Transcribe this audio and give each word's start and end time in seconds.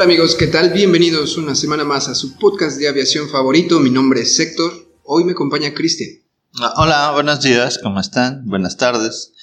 Hola 0.00 0.06
amigos, 0.14 0.34
¿qué 0.34 0.46
tal? 0.46 0.70
Bienvenidos 0.70 1.36
una 1.36 1.54
semana 1.54 1.84
más 1.84 2.08
a 2.08 2.14
su 2.14 2.38
podcast 2.38 2.78
de 2.80 2.88
aviación 2.88 3.28
favorito. 3.28 3.80
Mi 3.80 3.90
nombre 3.90 4.22
es 4.22 4.40
Héctor. 4.40 4.72
Hoy 5.04 5.24
me 5.24 5.32
acompaña 5.32 5.74
Cristian. 5.74 6.08
Ah, 6.58 6.72
Hola, 6.78 7.10
buenos 7.12 7.42
días, 7.42 7.78
¿cómo 7.82 8.00
están? 8.00 8.46
Buenas 8.46 8.78
tardes. 8.78 9.34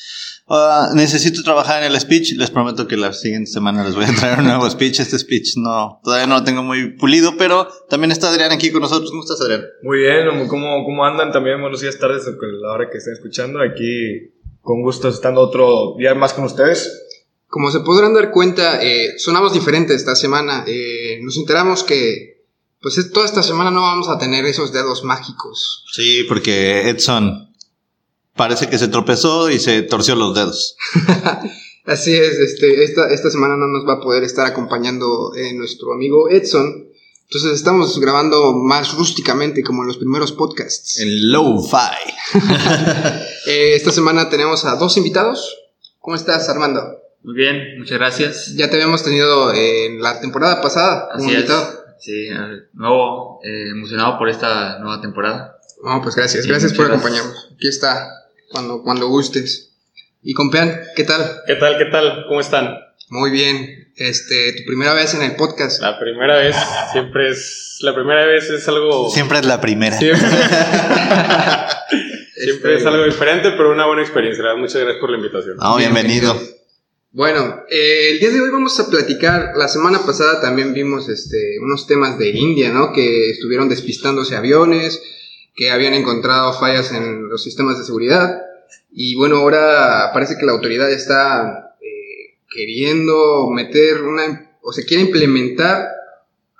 Ah, 0.48 0.90
necesito 0.96 1.44
trabajar 1.44 1.84
en 1.84 1.92
el 1.92 2.00
speech. 2.00 2.32
Les 2.38 2.50
prometo 2.50 2.88
que 2.88 2.98
la 2.98 3.14
siguiente 3.14 3.52
semana 3.52 3.84
les 3.84 3.94
voy 3.94 4.06
a 4.06 4.16
traer 4.16 4.40
un 4.40 4.46
nuevo 4.46 4.68
speech. 4.68 5.00
Este 5.00 5.20
speech 5.20 5.58
no, 5.58 6.02
todavía 6.04 6.26
no 6.26 6.40
lo 6.40 6.44
tengo 6.44 6.64
muy 6.64 6.98
pulido, 6.98 7.38
pero 7.38 7.68
también 7.88 8.10
está 8.10 8.32
Adrián 8.32 8.52
aquí 8.52 8.72
con 8.72 8.82
nosotros. 8.82 9.12
¿Cómo 9.12 9.22
estás, 9.22 9.40
Adrián? 9.40 9.64
Muy 9.84 10.00
bien, 10.00 10.48
¿cómo, 10.48 10.84
cómo 10.84 11.06
andan? 11.06 11.32
También 11.32 11.62
buenos 11.62 11.82
días, 11.82 12.00
tardes, 12.00 12.26
a 12.26 12.32
la 12.32 12.72
hora 12.72 12.90
que 12.92 12.98
estén 12.98 13.14
escuchando. 13.14 13.60
Aquí, 13.62 14.34
con 14.62 14.82
gusto, 14.82 15.08
estando 15.10 15.40
otro 15.42 15.94
día 16.00 16.16
más 16.16 16.34
con 16.34 16.46
ustedes. 16.46 17.07
Como 17.58 17.72
se 17.72 17.80
podrán 17.80 18.14
dar 18.14 18.30
cuenta, 18.30 18.80
eh, 18.84 19.18
sonamos 19.18 19.52
diferentes 19.52 19.96
esta 19.96 20.16
semana. 20.16 20.64
Eh, 20.68 21.18
nos 21.24 21.38
enteramos 21.38 21.82
que, 21.84 22.46
pues 22.80 23.00
es- 23.00 23.12
toda 23.12 23.26
esta 23.26 23.42
semana 23.42 23.72
no 23.72 23.82
vamos 23.82 24.10
a 24.10 24.20
tener 24.20 24.46
esos 24.46 24.72
dedos 24.72 25.04
mágicos. 25.04 25.84
Sí, 25.92 26.24
porque 26.30 26.88
Edson 26.88 27.52
parece 28.36 28.70
que 28.70 28.78
se 28.78 28.90
tropezó 28.90 29.50
y 29.50 29.58
se 29.58 29.82
torció 29.82 30.14
los 30.14 30.36
dedos. 30.36 30.76
Así 31.88 32.14
es, 32.14 32.38
este, 32.38 32.84
esta, 32.84 33.10
esta 33.10 33.32
semana 33.32 33.56
no 33.58 33.66
nos 33.66 33.88
va 33.88 33.94
a 33.94 34.02
poder 34.02 34.24
estar 34.24 34.46
acompañando 34.46 35.34
eh, 35.36 35.52
nuestro 35.56 35.94
amigo 35.94 36.30
Edson. 36.30 36.90
Entonces 37.24 37.54
estamos 37.54 38.00
grabando 38.00 38.54
más 38.54 38.94
rústicamente 38.94 39.64
como 39.64 39.82
en 39.82 39.88
los 39.88 39.98
primeros 39.98 40.32
podcasts. 40.32 41.00
En 41.00 41.32
low-fi. 41.32 42.38
Esta 43.48 43.92
semana 43.92 44.30
tenemos 44.30 44.64
a 44.66 44.76
dos 44.76 44.96
invitados. 44.98 45.58
¿Cómo 46.00 46.16
estás, 46.16 46.48
Armando? 46.50 47.00
Muy 47.24 47.36
bien, 47.36 47.78
muchas 47.78 47.98
gracias. 47.98 48.56
Ya 48.56 48.70
te 48.70 48.76
habíamos 48.76 49.04
tenido 49.04 49.54
en 49.54 50.02
la 50.02 50.20
temporada 50.22 50.62
pasada 50.62 51.10
como 51.14 51.26
Así 51.30 51.36
es. 51.36 51.52
Sí, 52.00 52.30
nuevo, 52.74 53.40
eh, 53.44 53.70
emocionado 53.72 54.18
por 54.18 54.30
esta 54.30 54.80
nueva 54.80 55.02
temporada. 55.02 55.58
No, 55.84 56.02
pues 56.02 56.16
gracias, 56.16 56.44
Sí, 56.44 56.50
gracias 56.50 56.74
por 56.74 56.88
gracias. 56.88 57.06
acompañarnos. 57.06 57.52
Aquí 57.56 57.68
está, 57.68 58.08
cuando, 58.52 58.82
cuando 58.84 59.08
gustes. 59.08 59.74
Y 60.24 60.34
compean, 60.34 60.82
¿qué 60.96 61.04
tal? 61.04 61.42
¿Qué 61.48 61.56
tal, 61.56 61.78
qué 61.78 61.86
tal? 61.86 62.26
¿Cómo 62.28 62.40
están? 62.40 62.78
Muy 63.10 63.32
bien. 63.32 63.92
Este, 63.96 64.54
tu 64.54 64.64
primera 64.66 64.94
vez 64.94 65.14
en 65.16 65.24
el 65.24 65.36
podcast. 65.36 65.82
La 65.82 65.98
primera 66.00 66.38
vez, 66.38 66.56
siempre 66.92 67.30
es. 67.30 67.78
La 67.82 67.96
primera 67.96 68.26
vez 68.26 68.50
es 68.50 68.68
algo. 68.68 69.10
Siempre 69.10 69.40
es 69.40 69.46
la 69.46 69.60
primera. 69.62 69.98
Siempre, 69.98 70.20
siempre 72.36 72.76
Este, 72.76 72.76
es 72.76 72.86
algo 72.86 73.06
diferente, 73.06 73.52
pero 73.52 73.72
una 73.72 73.86
buena 73.88 74.02
experiencia. 74.04 74.44
Muchas 74.56 74.82
gracias 74.82 75.00
por 75.00 75.10
la 75.10 75.18
invitación. 75.18 75.58
No, 75.58 75.78
bienvenido. 75.78 76.40
Bueno, 77.12 77.64
eh, 77.70 78.10
el 78.12 78.20
día 78.20 78.30
de 78.32 78.42
hoy 78.42 78.50
vamos 78.50 78.80
a 78.80 78.90
platicar. 78.90 79.54
La 79.56 79.70
semana 79.70 80.06
pasada 80.06 80.42
también 80.42 80.74
vimos 80.74 81.08
este, 81.08 81.58
unos 81.62 81.88
temas 81.88 82.20
de 82.20 82.30
India, 82.30 82.70
¿no? 82.72 82.92
Que 82.92 83.30
estuvieron 83.30 83.70
despistándose 83.70 84.36
aviones, 84.36 85.02
que 85.56 85.72
habían 85.72 85.94
encontrado 85.94 86.52
fallas 86.60 86.92
en 86.92 87.30
los 87.30 87.42
sistemas 87.42 87.80
de 87.80 87.86
seguridad. 87.86 88.42
Y 88.92 89.16
bueno, 89.16 89.38
ahora 89.38 90.12
parece 90.14 90.38
que 90.38 90.46
la 90.46 90.52
autoridad 90.52 90.92
está 90.92 91.78
eh, 91.82 92.38
queriendo 92.50 93.50
meter 93.52 94.04
una. 94.04 94.58
o 94.62 94.74
se 94.74 94.86
quiere 94.86 95.04
implementar 95.04 95.88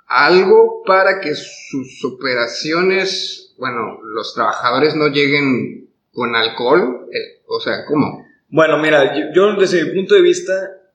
algo 0.06 0.82
para 0.86 1.20
que 1.20 1.34
sus 1.34 2.02
operaciones, 2.06 3.54
bueno, 3.58 4.00
los 4.02 4.32
trabajadores 4.34 4.94
no 4.96 5.08
lleguen 5.08 5.90
con 6.10 6.34
alcohol. 6.34 7.06
eh, 7.12 7.42
o 7.46 7.60
sea, 7.60 7.84
¿cómo? 7.84 8.17
Bueno, 8.50 8.78
mira, 8.78 9.14
yo, 9.14 9.26
yo 9.34 9.60
desde 9.60 9.84
mi 9.84 9.94
punto 9.94 10.14
de 10.14 10.22
vista, 10.22 10.52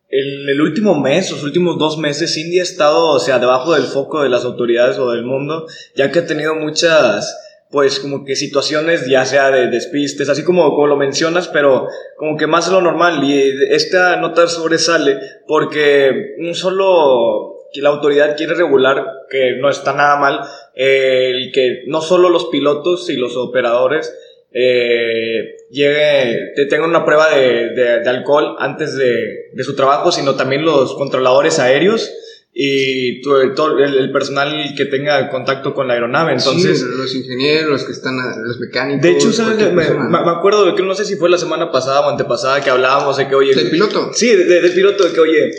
en 0.09 0.49
el 0.49 0.59
último 0.59 0.99
mes, 0.99 1.29
los 1.29 1.43
últimos 1.43 1.77
dos 1.77 1.99
meses, 1.99 2.35
India 2.35 2.61
ha 2.61 2.63
estado, 2.63 3.11
o 3.11 3.19
sea, 3.19 3.37
debajo 3.37 3.73
del 3.73 3.83
foco 3.83 4.23
de 4.23 4.29
las 4.29 4.43
autoridades 4.43 4.97
o 4.97 5.11
del 5.11 5.23
mundo, 5.23 5.67
ya 5.95 6.11
que 6.11 6.19
ha 6.19 6.25
tenido 6.25 6.55
muchas, 6.55 7.37
pues, 7.69 7.99
como 7.99 8.25
que 8.25 8.35
situaciones, 8.35 9.05
ya 9.07 9.23
sea 9.25 9.51
de 9.51 9.67
despistes, 9.67 10.29
así 10.29 10.43
como, 10.43 10.67
como 10.71 10.87
lo 10.87 10.97
mencionas, 10.97 11.47
pero 11.47 11.87
como 12.17 12.37
que 12.37 12.47
más 12.47 12.71
lo 12.71 12.81
normal. 12.81 13.23
Y 13.23 13.39
esta 13.69 14.15
nota 14.15 14.47
sobresale 14.47 15.19
porque 15.47 16.35
un 16.39 16.55
solo 16.55 17.59
que 17.71 17.81
la 17.81 17.89
autoridad 17.89 18.35
quiere 18.35 18.55
regular, 18.55 19.05
que 19.29 19.57
no 19.59 19.69
está 19.69 19.93
nada 19.93 20.17
mal, 20.17 20.39
eh, 20.73 21.31
el 21.35 21.51
que 21.51 21.83
no 21.85 22.01
solo 22.01 22.29
los 22.29 22.45
pilotos 22.45 23.11
y 23.11 23.15
los 23.15 23.37
operadores 23.37 24.11
eh, 24.53 25.55
llegue, 25.71 26.51
te 26.55 26.65
tengan 26.67 26.89
una 26.89 27.05
prueba 27.05 27.29
de, 27.35 27.69
de- 27.69 27.99
de 28.01 28.09
alcohol 28.09 28.55
antes 28.59 28.95
de, 28.95 29.49
de 29.53 29.63
su 29.63 29.75
trabajo, 29.75 30.11
sino 30.11 30.35
también 30.35 30.63
los 30.63 30.93
controladores 30.95 31.59
aéreos 31.59 32.11
y 32.55 33.21
todo 33.23 33.41
el, 33.79 33.97
el 33.97 34.11
personal 34.11 34.75
que 34.77 34.85
tenga 34.85 35.27
contacto 35.31 35.73
con 35.73 35.87
la 35.87 35.95
aeronave. 35.95 36.33
Entonces, 36.33 36.79
Sí, 36.79 36.85
los 36.97 37.15
ingenieros, 37.15 37.67
los 37.71 37.83
que 37.83 37.91
están, 37.93 38.15
los 38.43 38.59
mecánicos. 38.59 39.01
de 39.01 39.09
hecho, 39.11 39.33
¿sabes? 39.33 39.73
me, 39.73 39.83
acuerdo 40.29 40.65
de 40.67 40.75
que 40.75 40.83
no 40.83 40.93
sé 40.93 41.03
si 41.05 41.15
fue 41.15 41.31
la 41.31 41.39
semana 41.39 41.71
pasada 41.71 42.01
o 42.01 42.09
antepasada 42.11 42.61
que 42.61 42.69
hablábamos 42.69 43.17
de 43.17 43.27
que, 43.27 43.33
oye, 43.33 43.55
¿Del 43.55 43.71
piloto? 43.71 44.11
Sí, 44.13 44.27
de- 44.35 44.45
de- 44.45 44.61
del 44.61 44.73
piloto, 44.73 45.03
de 45.03 45.13
que, 45.13 45.19
oye, 45.19 45.51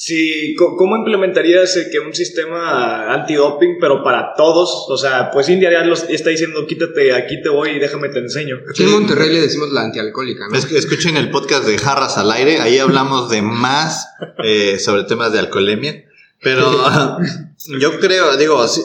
si, 0.00 0.54
co- 0.54 0.76
¿cómo 0.76 0.96
implementarías 0.96 1.76
que 1.90 1.98
un 1.98 2.14
sistema 2.14 3.12
antidoping, 3.14 3.78
pero 3.80 4.04
para 4.04 4.32
todos? 4.36 4.86
O 4.88 4.96
sea, 4.96 5.28
pues 5.32 5.48
India 5.48 5.72
ya 5.72 5.84
los 5.84 6.04
está 6.08 6.30
diciendo, 6.30 6.64
quítate, 6.68 7.12
aquí 7.12 7.42
te 7.42 7.48
voy 7.48 7.70
y 7.70 7.78
déjame 7.80 8.08
te 8.08 8.20
enseño. 8.20 8.60
Aquí 8.70 8.84
en 8.84 8.90
Monterrey 8.92 9.28
le 9.32 9.40
decimos 9.40 9.72
la 9.72 9.82
antialcohólica, 9.82 10.46
¿no? 10.48 10.56
Es 10.56 10.66
que 10.66 10.78
Escuchen 10.78 11.16
el 11.16 11.30
podcast 11.30 11.64
de 11.66 11.76
Jarras 11.78 12.16
al 12.16 12.30
Aire, 12.30 12.60
ahí 12.60 12.78
hablamos 12.78 13.28
de 13.28 13.42
más 13.42 14.06
eh, 14.44 14.78
sobre 14.78 15.02
temas 15.02 15.32
de 15.32 15.40
alcoholemia, 15.40 16.04
pero 16.40 16.70
yo 17.80 17.98
creo, 17.98 18.36
digo, 18.36 18.68
sí, 18.68 18.82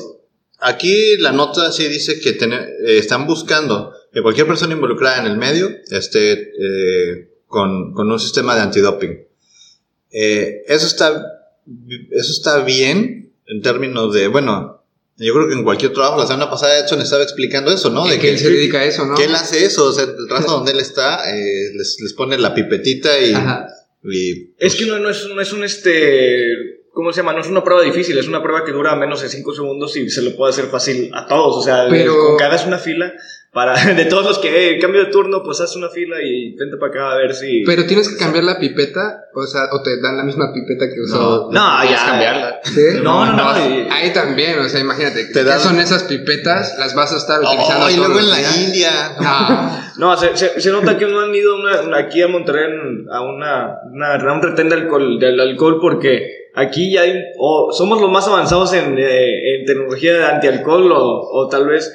aquí 0.62 1.18
la 1.18 1.32
nota 1.32 1.72
sí 1.72 1.88
dice 1.90 2.20
que 2.22 2.34
tener- 2.34 2.70
eh, 2.88 2.98
están 2.98 3.28
buscando 3.28 3.94
que 4.12 4.24
cualquier 4.24 4.48
persona 4.48 4.74
involucrada 4.74 5.20
en 5.20 5.28
el 5.28 5.38
medio 5.38 5.70
esté 5.92 6.32
eh, 6.60 7.30
con, 7.46 7.94
con 7.94 8.12
un 8.12 8.20
sistema 8.20 8.56
de 8.56 8.62
antidoping. 8.62 9.28
Eh, 10.14 10.64
eso 10.68 10.88
está 10.88 11.26
eso 12.12 12.32
está 12.32 12.60
bien 12.60 13.32
en 13.48 13.62
términos 13.62 14.14
de, 14.14 14.28
bueno, 14.28 14.84
yo 15.18 15.34
creo 15.34 15.48
que 15.48 15.54
en 15.54 15.64
cualquier 15.64 15.94
trabajo, 15.94 16.18
la 16.18 16.26
semana 16.26 16.50
pasada 16.50 16.80
Edson 16.80 17.02
estaba 17.02 17.24
explicando 17.24 17.72
eso, 17.72 17.90
¿no? 17.90 18.08
De 18.08 18.20
que 18.20 18.30
él 18.30 18.40
se 18.40 18.50
dedica 18.50 18.80
a 18.80 18.86
eso, 18.86 19.06
¿no? 19.06 19.16
que 19.16 19.26
él 19.26 19.36
hace 19.36 19.66
eso, 19.66 19.86
o 19.86 19.94
sea, 19.94 20.06
el 20.06 20.30
rato 20.30 20.52
donde 20.52 20.72
él 20.72 20.80
está, 20.80 21.30
eh, 21.30 21.72
les, 21.76 21.98
les 22.02 22.14
pone 22.14 22.38
la 22.38 22.54
pipetita 22.54 23.20
y... 23.20 23.34
Ajá. 23.34 23.68
y, 24.04 24.54
Es 24.58 24.76
que 24.76 24.86
no, 24.86 25.00
no 25.00 25.10
es, 25.10 25.28
no 25.28 25.42
es 25.42 25.54
un 25.54 25.64
este. 25.64 26.80
¿Cómo 26.92 27.12
se 27.12 27.22
llama? 27.22 27.34
No 27.34 27.42
es 27.42 27.48
una 27.48 27.64
prueba 27.64 27.82
difícil, 27.82 28.18
es 28.20 28.28
una 28.28 28.44
prueba 28.44 28.64
que 28.64 28.72
dura 28.72 28.96
menos 28.96 29.22
de 29.22 29.30
5 29.30 29.56
segundos 29.56 29.98
y 29.98 30.10
se 30.12 30.22
lo 30.22 30.36
puede 30.36 30.52
hacer 30.52 30.66
fácil 30.66 31.10
a 31.14 31.26
todos. 31.26 31.58
O 31.58 31.62
sea, 31.64 31.88
Pero- 31.90 32.16
con 32.16 32.38
que 32.38 32.44
hagas 32.44 32.68
una 32.68 32.78
fila 32.78 33.14
para. 33.54 33.74
De 33.94 34.06
todos 34.06 34.26
los 34.26 34.40
que 34.40 34.72
eh, 34.76 34.80
cambio 34.80 35.06
de 35.06 35.12
turno, 35.12 35.42
pues 35.44 35.62
haz 35.62 35.76
una 35.76 35.90
fila 35.90 36.16
y 36.24 36.56
vente 36.56 36.78
para 36.78 36.92
acá 36.92 37.12
a 37.14 37.18
ver 37.18 37.34
si. 37.34 37.64
Pero 37.66 37.86
tienes 37.86 38.10
que 38.10 38.18
cambiar 38.18 38.44
la 38.44 38.58
pipeta, 38.60 39.26
o 39.34 39.44
sea, 39.46 39.62
o 39.72 39.82
te 39.82 40.02
dan 40.02 40.18
la 40.18 40.24
misma 40.24 40.52
pipeta 40.54 40.86
que 40.94 41.00
usó. 41.02 41.50
no, 41.52 41.78
puedes 41.78 41.92
ya. 42.00 42.06
cambiarla. 42.06 42.60
¿Sí? 42.64 42.82
No, 43.04 43.26
no, 43.26 43.34
no. 43.34 43.70
y- 43.70 43.88
Ahí 43.92 44.12
también, 44.12 44.60
o 44.60 44.68
sea, 44.68 44.80
imagínate, 44.80 45.26
Te 45.26 45.34
¿qué 45.34 45.44
dan- 45.44 45.60
son 45.60 45.80
esas 45.80 46.04
pipetas? 46.04 46.78
Las 46.80 46.96
vas 46.96 47.14
a 47.14 47.18
estar 47.18 47.40
utilizando 47.42 47.86
Oh, 47.86 47.90
y 47.90 47.96
luego 47.96 48.20
en 48.20 48.30
la 48.30 48.38
días. 48.38 48.58
India. 48.58 48.90
No. 49.22 49.84
No, 49.96 50.18
se, 50.18 50.36
se- 50.36 50.60
se 50.60 50.72
nota 50.72 50.98
que 50.98 51.06
no 51.06 51.20
han 51.22 51.34
ido 51.36 51.56
una- 51.56 51.82
una- 51.82 51.98
aquí 52.00 52.22
a 52.22 52.28
Monterrey 52.28 52.64
a, 53.12 53.22
una, 53.22 53.78
una, 53.92 54.16
a 54.16 54.34
un 54.34 54.42
retén 54.42 54.70
de 54.70 54.76
alcohol, 54.76 55.20
del 55.20 55.40
alcohol 55.40 55.78
porque 55.80 56.50
aquí 56.56 56.92
ya 56.92 57.02
hay, 57.02 57.14
o 57.38 57.72
somos 57.72 58.02
los 58.02 58.10
más 58.10 58.28
avanzados 58.28 58.74
en, 58.74 58.98
eh, 58.98 59.56
en 59.60 59.66
tecnología 59.66 60.14
de 60.14 60.26
antialcohol 60.26 60.92
o, 60.92 61.20
o 61.32 61.48
tal 61.50 61.68
vez 61.68 61.92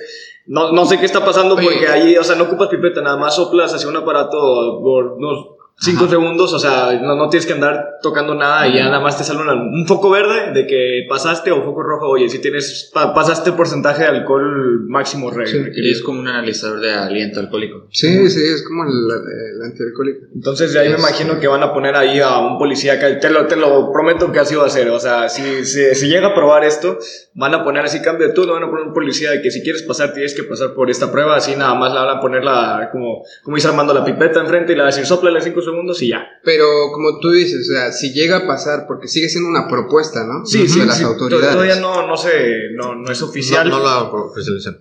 no, 0.49 0.73
no 0.73 0.85
sé 0.87 0.99
qué 0.99 1.05
está 1.05 1.25
pasando 1.25 1.55
Oye. 1.55 1.65
porque 1.65 1.89
ahí, 1.89 2.17
o 2.17 2.25
sea, 2.25 2.35
no 2.35 2.45
ocupas 2.45 2.69
pipeta, 2.69 3.03
nada 3.03 3.19
más 3.19 3.37
soplas 3.37 3.73
hacia 3.75 3.89
un 3.89 3.97
aparato 3.97 4.81
por 4.83 5.13
unos 5.13 5.58
5 5.81 6.09
segundos, 6.09 6.53
o 6.53 6.59
sea, 6.59 6.99
no, 7.01 7.15
no 7.15 7.29
tienes 7.29 7.47
que 7.47 7.53
andar 7.53 7.99
tocando 8.03 8.35
nada 8.35 8.67
y 8.67 8.75
ya 8.75 8.87
nada 8.87 8.99
más 9.01 9.17
te 9.17 9.23
sale 9.23 9.41
una- 9.41 9.55
un 9.55 9.87
foco 9.87 10.11
verde 10.11 10.53
de 10.53 10.67
que 10.67 11.07
pasaste 11.09 11.53
o 11.53 11.63
foco 11.63 11.85
rojo, 11.85 12.09
oye, 12.09 12.29
si 12.29 12.41
tienes, 12.41 12.91
pa- 12.93 13.15
pasaste 13.15 13.51
el 13.51 13.57
porcentaje 13.57 14.03
de 14.03 14.09
alcohol 14.09 14.85
máximo 14.89 15.31
re- 15.31 15.47
Sí. 15.47 15.57
Y 15.57 15.63
requerido. 15.63 15.93
es 15.93 16.03
como 16.03 16.19
un 16.19 16.27
analizador 16.27 16.81
de 16.81 16.93
aliento 16.93 17.39
alcohólico. 17.39 17.87
Sí, 17.93 18.29
sí, 18.29 18.41
es 18.45 18.65
como 18.67 18.85
el, 18.85 18.91
el 18.91 19.63
antialcohólico. 19.63 20.27
Entonces 20.35 20.73
de 20.73 20.81
ahí 20.81 20.89
me 20.89 20.99
imagino 20.99 21.39
que 21.39 21.47
van 21.47 21.63
a 21.63 21.73
poner 21.73 21.95
ahí 21.95 22.19
a 22.21 22.39
un 22.41 22.59
policía 22.59 22.99
que 22.99 23.15
te 23.15 23.31
lo, 23.31 23.47
te 23.47 23.55
lo 23.55 23.93
prometo 23.93 24.33
que 24.33 24.41
así 24.41 24.57
va 24.57 24.67
a 24.67 24.71
ser. 24.71 24.91
O 24.91 24.99
sea, 24.99 25.29
si, 25.29 25.65
si, 25.65 25.95
si 25.95 26.09
llega 26.09 26.29
a 26.29 26.35
probar 26.35 26.65
esto, 26.65 26.99
van 27.35 27.55
a 27.55 27.63
poner 27.63 27.85
así 27.85 28.03
cambio 28.03 28.27
de 28.27 28.35
turno, 28.35 28.55
van 28.55 28.65
a 28.65 28.69
poner 28.71 28.85
un 28.87 28.93
policía 28.93 29.31
de 29.31 29.41
que 29.43 29.53
si 29.53 29.63
quieres 29.63 29.83
pasar 29.85 30.13
tienes 30.13 30.35
que 30.35 30.43
pasar 30.43 30.75
por 30.75 30.91
esta 30.91 31.13
prueba, 31.13 31.37
así 31.37 31.55
nada 31.55 31.75
más 31.75 31.93
la 31.95 32.03
van 32.05 32.17
a 32.17 32.21
poner 32.21 32.43
la, 32.43 32.89
como, 32.91 33.23
como 33.45 33.55
dice 33.57 33.69
Armando, 33.69 33.95
la 33.95 34.05
pipeta 34.05 34.41
enfrente 34.41 34.73
y 34.73 34.75
le 34.75 34.83
va 34.83 34.89
a 34.89 34.91
decir 34.91 35.07
soplale 35.07 35.41
5 35.41 35.61
segundos 35.71 36.03
y 36.03 36.09
ya. 36.09 36.27
Pero 36.45 36.67
como 36.93 37.19
tú 37.21 37.31
dices, 37.31 37.69
o 37.69 37.73
sea, 37.73 37.93
si 37.93 38.13
llega 38.13 38.39
a 38.39 38.47
pasar, 38.47 38.87
porque 38.87 39.09
sigue 39.09 39.29
siendo 39.29 39.49
una 39.49 39.69
propuesta, 39.69 40.25
¿no? 40.25 40.45
Sí, 40.45 40.63
de 40.63 40.69
sí, 40.69 40.85
las 40.85 40.99
sí, 40.99 41.05
autoridades. 41.05 41.53
Todavía 41.53 41.77
no, 41.77 42.07
no 42.07 42.17
sé, 42.17 42.71
no, 42.75 42.95
no 42.95 43.11
es 43.11 43.23
oficial, 43.23 43.69
No, 43.69 43.79
no 43.79 44.11
lo 44.11 44.33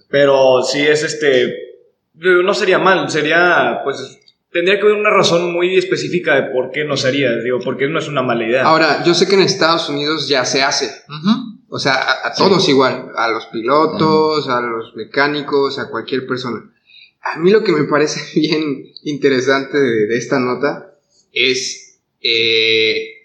pero 0.10 0.62
sí 0.64 0.82
es 0.82 1.04
este, 1.04 1.54
no 2.16 2.54
sería 2.54 2.80
mal, 2.80 3.10
sería, 3.10 3.82
pues, 3.84 4.20
tendría 4.52 4.80
que 4.80 4.86
haber 4.86 4.98
una 4.98 5.12
razón 5.12 5.52
muy 5.52 5.78
específica 5.78 6.36
de 6.36 6.52
por 6.52 6.72
qué 6.72 6.84
no 6.86 6.98
sería, 6.98 7.32
digo, 7.38 7.60
porque 7.64 7.88
no 7.88 8.00
es 8.00 8.08
una 8.08 8.24
mala 8.24 8.46
idea. 8.46 8.64
Ahora, 8.64 9.04
yo 9.04 9.14
sé 9.14 9.28
que 9.28 9.36
en 9.36 9.42
Estados 9.42 9.90
Unidos 9.90 10.28
ya 10.28 10.46
se 10.46 10.64
hace. 10.64 10.90
O 11.70 11.80
sea, 11.80 11.94
a, 11.96 12.28
a 12.30 12.34
todos 12.34 12.68
igual, 12.70 13.12
a 13.16 13.30
los 13.30 13.46
pilotos, 13.48 14.48
a 14.48 14.62
los 14.62 14.96
mecánicos, 14.96 15.80
a 15.80 15.90
cualquier 15.90 16.26
persona. 16.26 16.64
A 17.34 17.40
mí 17.40 17.52
lo 17.52 17.64
que 17.64 17.72
me 17.72 17.86
parece 17.86 18.22
bien 18.40 18.92
interesante 19.04 19.78
de, 19.78 20.18
esta 20.18 20.40
nota 20.40 20.94
es 21.34 22.00
eh, 22.22 23.18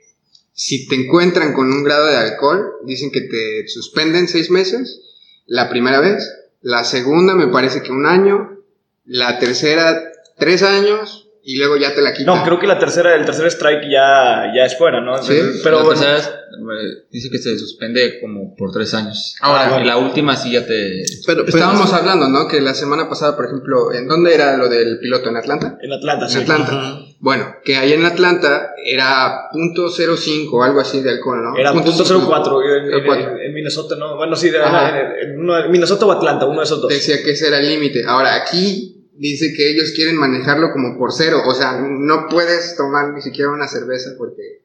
si 0.53 0.87
te 0.87 0.97
encuentran 0.97 1.55
con 1.55 1.73
un 1.73 1.83
grado 1.83 2.07
de 2.07 2.17
alcohol, 2.17 2.73
dicen 2.85 3.11
que 3.11 3.23
te 3.23 3.69
suspenden 3.69 4.29
seis 4.29 4.51
meses, 4.51 5.01
la 5.47 5.69
primera 5.69 6.01
vez, 6.01 6.29
la 6.61 6.85
segunda 6.85 7.35
me 7.35 7.49
parece 7.49 7.83
que 7.83 7.91
un 7.91 8.07
año, 8.07 8.59
la 9.05 9.39
tercera 9.39 10.13
tres 10.39 10.63
años 10.63 11.22
y 11.44 11.56
luego 11.59 11.77
ya 11.77 11.94
te 11.94 12.00
la 12.03 12.12
quitan. 12.12 12.37
No, 12.37 12.44
creo 12.44 12.59
que 12.59 12.67
la 12.67 12.79
tercera, 12.79 13.15
el 13.17 13.25
tercer 13.25 13.47
strike 13.49 13.83
ya, 13.91 14.53
ya 14.55 14.65
es 14.65 14.77
fuera, 14.79 15.00
¿no? 15.00 15.21
Sí, 15.23 15.35
pero 15.65 15.79
la 15.79 15.83
bueno, 15.85 16.00
tercera 16.00 16.15
vez, 16.15 16.27
eh, 16.29 17.05
dice 17.11 17.31
que 17.31 17.39
se 17.39 17.59
suspende 17.59 18.21
como 18.21 18.55
por 18.55 18.71
tres 18.71 18.94
años. 18.94 19.35
Ahora, 19.41 19.81
y 19.81 19.85
la 19.85 19.97
última 19.97 20.37
sí 20.37 20.53
ya 20.53 20.65
te... 20.67 21.03
Pero, 21.27 21.44
pero- 21.44 21.49
Estábamos 21.59 21.93
hablando, 21.93 22.29
¿no? 22.29 22.47
Que 22.47 22.61
la 22.61 22.75
semana 22.75 23.09
pasada, 23.09 23.35
por 23.35 23.47
ejemplo, 23.47 23.93
¿en 23.93 24.06
dónde 24.06 24.35
era 24.35 24.56
lo 24.56 24.69
del 24.69 24.99
piloto? 25.00 25.31
¿En 25.31 25.37
Atlanta? 25.37 25.79
en 25.83 25.93
Atlanta, 25.93 26.27
En 26.27 26.31
sí. 26.31 26.39
Atlanta. 26.39 26.99
Bueno, 27.19 27.56
que 27.65 27.77
ahí 27.77 27.93
en 27.93 28.05
Atlanta 28.05 28.71
era 28.85 29.49
.05 29.53 30.49
o 30.53 30.62
algo 30.62 30.81
así 30.81 31.00
de 31.03 31.11
alcohol, 31.11 31.43
¿no? 31.43 31.56
Era 31.56 31.73
Punto 31.73 31.89
punto 31.91 32.05
cinco. 32.05 32.27
04 32.29 32.62
en, 32.62 32.85
en- 32.94 33.05
04. 33.05 33.37
en 33.41 33.55
Minnesota, 33.55 33.97
¿no? 33.97 34.17
Bueno, 34.17 34.37
sí, 34.37 34.50
de- 34.50 34.59
en, 34.59 35.41
en 35.41 35.50
en 35.50 35.71
Minnesota 35.71 36.06
o 36.06 36.12
Atlanta, 36.12 36.47
uno 36.47 36.59
de 36.61 36.65
esos 36.65 36.81
dos. 36.81 36.89
Decía 36.91 37.17
que 37.25 37.33
ese 37.33 37.49
era 37.49 37.59
el 37.59 37.69
límite. 37.69 38.05
Ahora, 38.06 38.35
aquí 38.37 39.02
dice 39.14 39.53
que 39.56 39.70
ellos 39.70 39.93
quieren 39.94 40.17
manejarlo 40.17 40.73
como 40.73 40.99
por 40.99 41.12
cero. 41.12 41.38
O 41.47 41.55
sea, 41.55 41.81
no 41.81 42.26
puedes 42.29 42.76
tomar 42.76 43.12
ni 43.12 43.23
siquiera 43.23 43.50
una 43.50 43.69
cerveza 43.69 44.11
porque... 44.19 44.62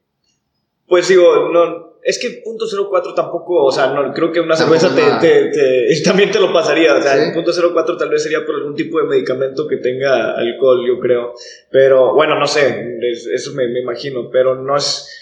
Pues 0.86 1.06
digo, 1.08 1.50
no, 1.52 1.98
es 2.02 2.18
que 2.18 2.40
punto 2.42 2.64
04 2.66 3.12
tampoco, 3.14 3.62
o 3.64 3.70
sea, 3.70 3.88
no, 3.92 4.10
creo 4.14 4.32
que 4.32 4.40
una 4.40 4.56
Tampoco 4.56 4.80
cerveza 4.80 5.20
te, 5.20 5.50
te- 5.50 5.50
te- 5.50 6.02
también 6.04 6.30
te 6.30 6.40
lo 6.40 6.50
pasaría, 6.50 6.94
o 6.96 7.02
sea, 7.02 7.26
Sí. 7.26 7.32
punto 7.34 7.52
04 7.52 7.98
tal 7.98 8.08
vez 8.08 8.22
sería 8.22 8.46
por 8.46 8.54
algún 8.54 8.74
tipo 8.74 8.98
de 8.98 9.06
medicamento 9.06 9.68
que 9.68 9.76
tenga 9.76 10.32
alcohol, 10.34 10.86
yo 10.86 10.98
creo, 10.98 11.34
pero 11.70 12.14
bueno, 12.14 12.38
no 12.38 12.46
sé, 12.46 12.96
es- 13.02 13.26
eso 13.26 13.52
me, 13.52 13.68
me 13.68 13.80
imagino, 13.80 14.30
pero 14.30 14.54
no 14.54 14.76
es... 14.78 15.17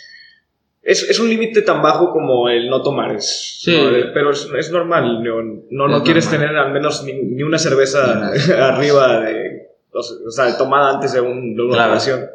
Es, 0.86 1.02
es 1.02 1.18
un 1.18 1.28
límite 1.28 1.62
tan 1.62 1.82
bajo 1.82 2.12
como 2.12 2.48
el 2.48 2.68
no 2.70 2.80
tomar, 2.82 3.16
es, 3.16 3.58
Sí. 3.62 3.72
¿no? 3.76 3.90
pero 4.14 4.30
es, 4.30 4.46
es 4.56 4.70
normal, 4.70 5.22
no, 5.22 5.42
no, 5.70 5.88
no 5.88 5.96
Es 5.98 6.02
quieres 6.04 6.24
normal. 6.26 6.40
tener 6.48 6.56
al 6.56 6.72
menos 6.72 7.02
ni, 7.04 7.12
ni 7.14 7.42
una 7.42 7.58
cerveza 7.58 8.30
arriba 8.68 9.20
de, 9.22 9.66
o 9.92 10.30
sea, 10.30 10.56
tomada 10.56 10.94
antes 10.94 11.12
de, 11.12 11.20
un, 11.20 11.56
de 11.56 11.62
una 11.62 11.72
Claro. 11.74 11.88
operación. 11.92 12.26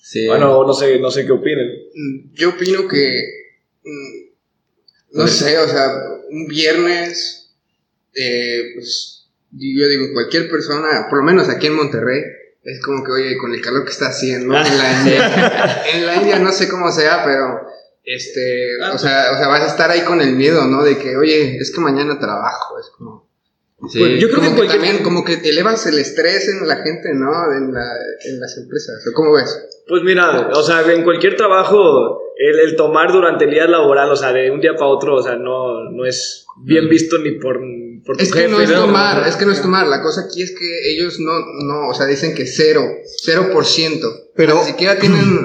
Sí. 0.00 0.26
Bueno, 0.26 0.64
no 0.64 0.72
sé, 0.72 0.98
no 1.00 1.10
sé 1.10 1.26
qué 1.26 1.32
opinen. 1.32 1.68
Mm, 1.94 2.34
Yo 2.34 2.50
opino 2.50 2.86
que... 2.88 3.20
mm, 3.84 5.18
No 5.18 5.26
sé, 5.26 5.58
o 5.58 5.66
sea, 5.66 5.86
un 6.30 6.46
viernes... 6.46 7.52
eh, 8.14 8.62
pues 8.74 9.26
yo 9.50 9.88
digo, 9.88 10.12
cualquier 10.12 10.48
persona, 10.50 11.06
por 11.08 11.18
lo 11.20 11.24
menos 11.24 11.48
aquí 11.48 11.66
en 11.68 11.74
Monterrey, 11.74 12.20
es 12.62 12.82
como 12.84 13.02
que, 13.02 13.12
oye, 13.12 13.38
con 13.38 13.54
el 13.54 13.62
calor 13.62 13.84
que 13.84 13.90
está 13.90 14.08
haciendo, 14.08 14.52
¿no? 14.52 14.58
en 14.64 14.78
la 14.78 14.92
India, 15.00 15.82
en 15.94 16.06
la 16.06 16.16
India 16.16 16.38
no 16.38 16.52
sé 16.52 16.68
cómo 16.68 16.92
sea, 16.92 17.22
pero 17.24 17.66
este, 18.14 18.76
o 18.92 18.98
sea, 18.98 19.32
o 19.32 19.36
sea, 19.38 19.48
vas 19.48 19.62
a 19.62 19.66
estar 19.66 19.90
ahí 19.90 20.00
con 20.02 20.20
el 20.20 20.34
miedo, 20.34 20.66
¿no? 20.66 20.82
De 20.82 20.96
que, 20.98 21.16
oye, 21.16 21.56
es 21.58 21.70
que 21.74 21.80
mañana 21.80 22.18
trabajo, 22.18 22.78
es 22.78 22.86
como, 22.96 23.28
Sí. 23.88 24.00
Pues, 24.00 24.20
yo 24.20 24.26
creo 24.28 24.40
como 24.40 24.48
que 24.48 24.50
que 24.50 24.56
cualquier- 24.66 24.80
también, 24.80 25.04
como 25.04 25.24
que 25.24 25.34
elevas 25.48 25.86
el 25.86 25.98
estrés 26.00 26.48
en 26.48 26.66
la 26.66 26.78
gente, 26.82 27.10
¿no? 27.14 27.30
En, 27.52 27.72
la, 27.72 27.86
en 28.24 28.40
las 28.40 28.58
empresas, 28.58 29.06
¿o 29.06 29.12
¿cómo 29.14 29.32
ves? 29.34 29.56
Pues 29.86 30.02
mira, 30.02 30.48
o 30.52 30.62
sea, 30.64 30.82
en 30.92 31.04
cualquier 31.04 31.36
trabajo, 31.36 32.20
el, 32.36 32.58
el 32.58 32.74
tomar 32.74 33.12
durante 33.12 33.44
el 33.44 33.52
día 33.52 33.68
laboral, 33.68 34.10
o 34.10 34.16
sea, 34.16 34.32
de 34.32 34.50
un 34.50 34.60
día 34.60 34.72
para 34.74 34.86
otro, 34.86 35.14
o 35.14 35.22
sea, 35.22 35.36
no, 35.36 35.90
no 35.92 36.04
es 36.06 36.44
bien 36.56 36.88
visto 36.88 37.18
ni 37.18 37.38
por, 37.38 37.60
por 38.04 38.16
tu 38.16 38.22
Es 38.22 38.32
que 38.32 38.40
jefe. 38.40 38.50
no 38.50 38.60
es 38.60 38.72
tomar, 38.72 39.26
es 39.26 39.36
que 39.36 39.46
no 39.46 39.52
es 39.52 39.62
tomar, 39.62 39.86
la 39.86 40.02
cosa 40.02 40.22
aquí 40.22 40.42
es 40.42 40.52
que 40.52 40.92
ellos 40.92 41.18
no, 41.20 41.32
no, 41.64 41.88
o 41.88 41.94
sea, 41.94 42.06
dicen 42.06 42.34
que 42.34 42.46
cero, 42.46 42.82
cero 43.22 43.48
por 43.52 43.64
ciento, 43.66 44.08
pero 44.34 44.54
ni 44.54 44.64
siquiera 44.64 44.96
tienen, 45.00 45.38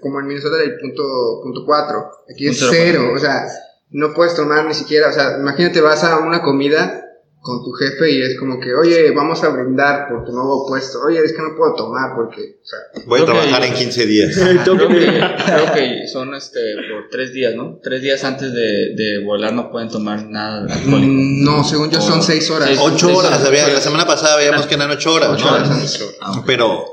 como 0.00 0.20
en 0.20 0.26
Minnesota, 0.26 0.62
el 0.62 0.78
punto, 0.78 1.02
punto 1.42 1.64
cuatro, 1.64 2.10
aquí 2.30 2.48
es 2.48 2.58
cero, 2.70 3.12
o 3.14 3.18
sea, 3.18 3.46
no 3.90 4.12
puedes 4.12 4.34
tomar 4.34 4.66
ni 4.66 4.74
siquiera, 4.74 5.08
o 5.08 5.12
sea, 5.12 5.38
imagínate, 5.38 5.80
vas 5.80 6.04
a 6.04 6.18
una 6.18 6.42
comida 6.42 7.04
con 7.48 7.64
tu 7.64 7.72
jefe 7.72 8.10
y 8.12 8.20
es 8.20 8.38
como 8.38 8.60
que, 8.60 8.74
oye, 8.74 9.10
vamos 9.12 9.42
a 9.42 9.48
brindar 9.48 10.06
por 10.08 10.22
tu 10.26 10.32
nuevo 10.32 10.66
puesto, 10.68 10.98
oye, 11.06 11.18
es 11.24 11.32
que 11.32 11.40
no 11.40 11.56
puedo 11.56 11.74
tomar 11.74 12.14
porque, 12.14 12.58
o 12.62 12.66
sea, 12.66 12.78
Voy 13.06 13.20
a 13.20 13.24
que- 13.24 13.32
trabajar 13.32 13.64
en 13.64 13.72
15 13.74 14.04
días. 14.06 14.34
Tengo 14.64 14.76
Creo 14.76 14.88
que- 14.88 14.98
que, 14.98 15.20
creo 15.46 15.72
que 15.72 16.08
son 16.12 16.34
este, 16.34 16.60
por 16.92 17.08
tres 17.10 17.32
días, 17.32 17.54
¿no? 17.54 17.78
Tres 17.82 18.02
días 18.02 18.22
antes 18.24 18.52
de, 18.52 18.94
de 18.94 19.24
volar 19.24 19.54
no 19.54 19.70
pueden 19.70 19.88
tomar 19.88 20.26
nada 20.26 20.62
alcohólico. 20.64 20.98
mm, 21.12 21.42
no, 21.44 21.64
según 21.64 21.90
yo 21.90 22.02
son 22.02 22.22
seis 22.22 22.50
horas. 22.50 22.68
seis- 22.68 22.80
Ocho 22.82 23.06
seis 23.06 23.18
horas, 23.18 23.42
había- 23.46 23.66
la 23.68 23.80
semana 23.80 24.06
pasada 24.06 24.36
veíamos 24.36 24.66
que 24.66 24.74
eran 24.74 24.90
ocho 24.90 25.14
horas, 25.14 25.30
Ocho 25.32 25.46
¿no? 25.46 25.52
horas. 25.56 25.98
Ah. 26.20 26.42
Pero, 26.46 26.84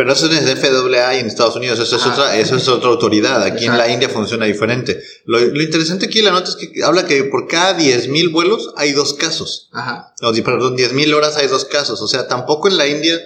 pero 0.00 0.14
eso 0.14 0.30
es 0.32 0.46
de 0.46 1.14
y 1.14 1.18
en 1.20 1.26
Estados 1.26 1.56
Unidos, 1.56 1.78
eso 1.78 1.96
es, 1.96 2.06
otra, 2.06 2.34
eso 2.34 2.56
es 2.56 2.66
otra 2.68 2.88
autoridad. 2.88 3.42
Aquí 3.42 3.66
en 3.66 3.76
la. 3.76 3.86
India 3.92 4.08
funciona 4.08 4.46
diferente. 4.46 4.98
Lo, 5.26 5.38
lo 5.38 5.62
interesante 5.62 6.06
aquí, 6.06 6.22
la 6.22 6.30
nota 6.30 6.48
es 6.48 6.56
que 6.56 6.82
habla 6.82 7.04
que 7.04 7.24
por 7.24 7.46
cada 7.46 7.78
10.000 7.78 8.32
vuelos 8.32 8.72
hay 8.78 8.92
dos 8.94 9.12
casos. 9.12 9.68
Ajá. 9.72 10.14
No, 10.22 10.32
perdón, 10.42 10.78
10.000 10.78 11.12
horas 11.12 11.36
hay 11.36 11.48
dos 11.48 11.66
casos. 11.66 12.00
O 12.00 12.08
sea, 12.08 12.26
tampoco 12.26 12.68
en 12.68 12.78
la 12.78 12.86
India. 12.86 13.20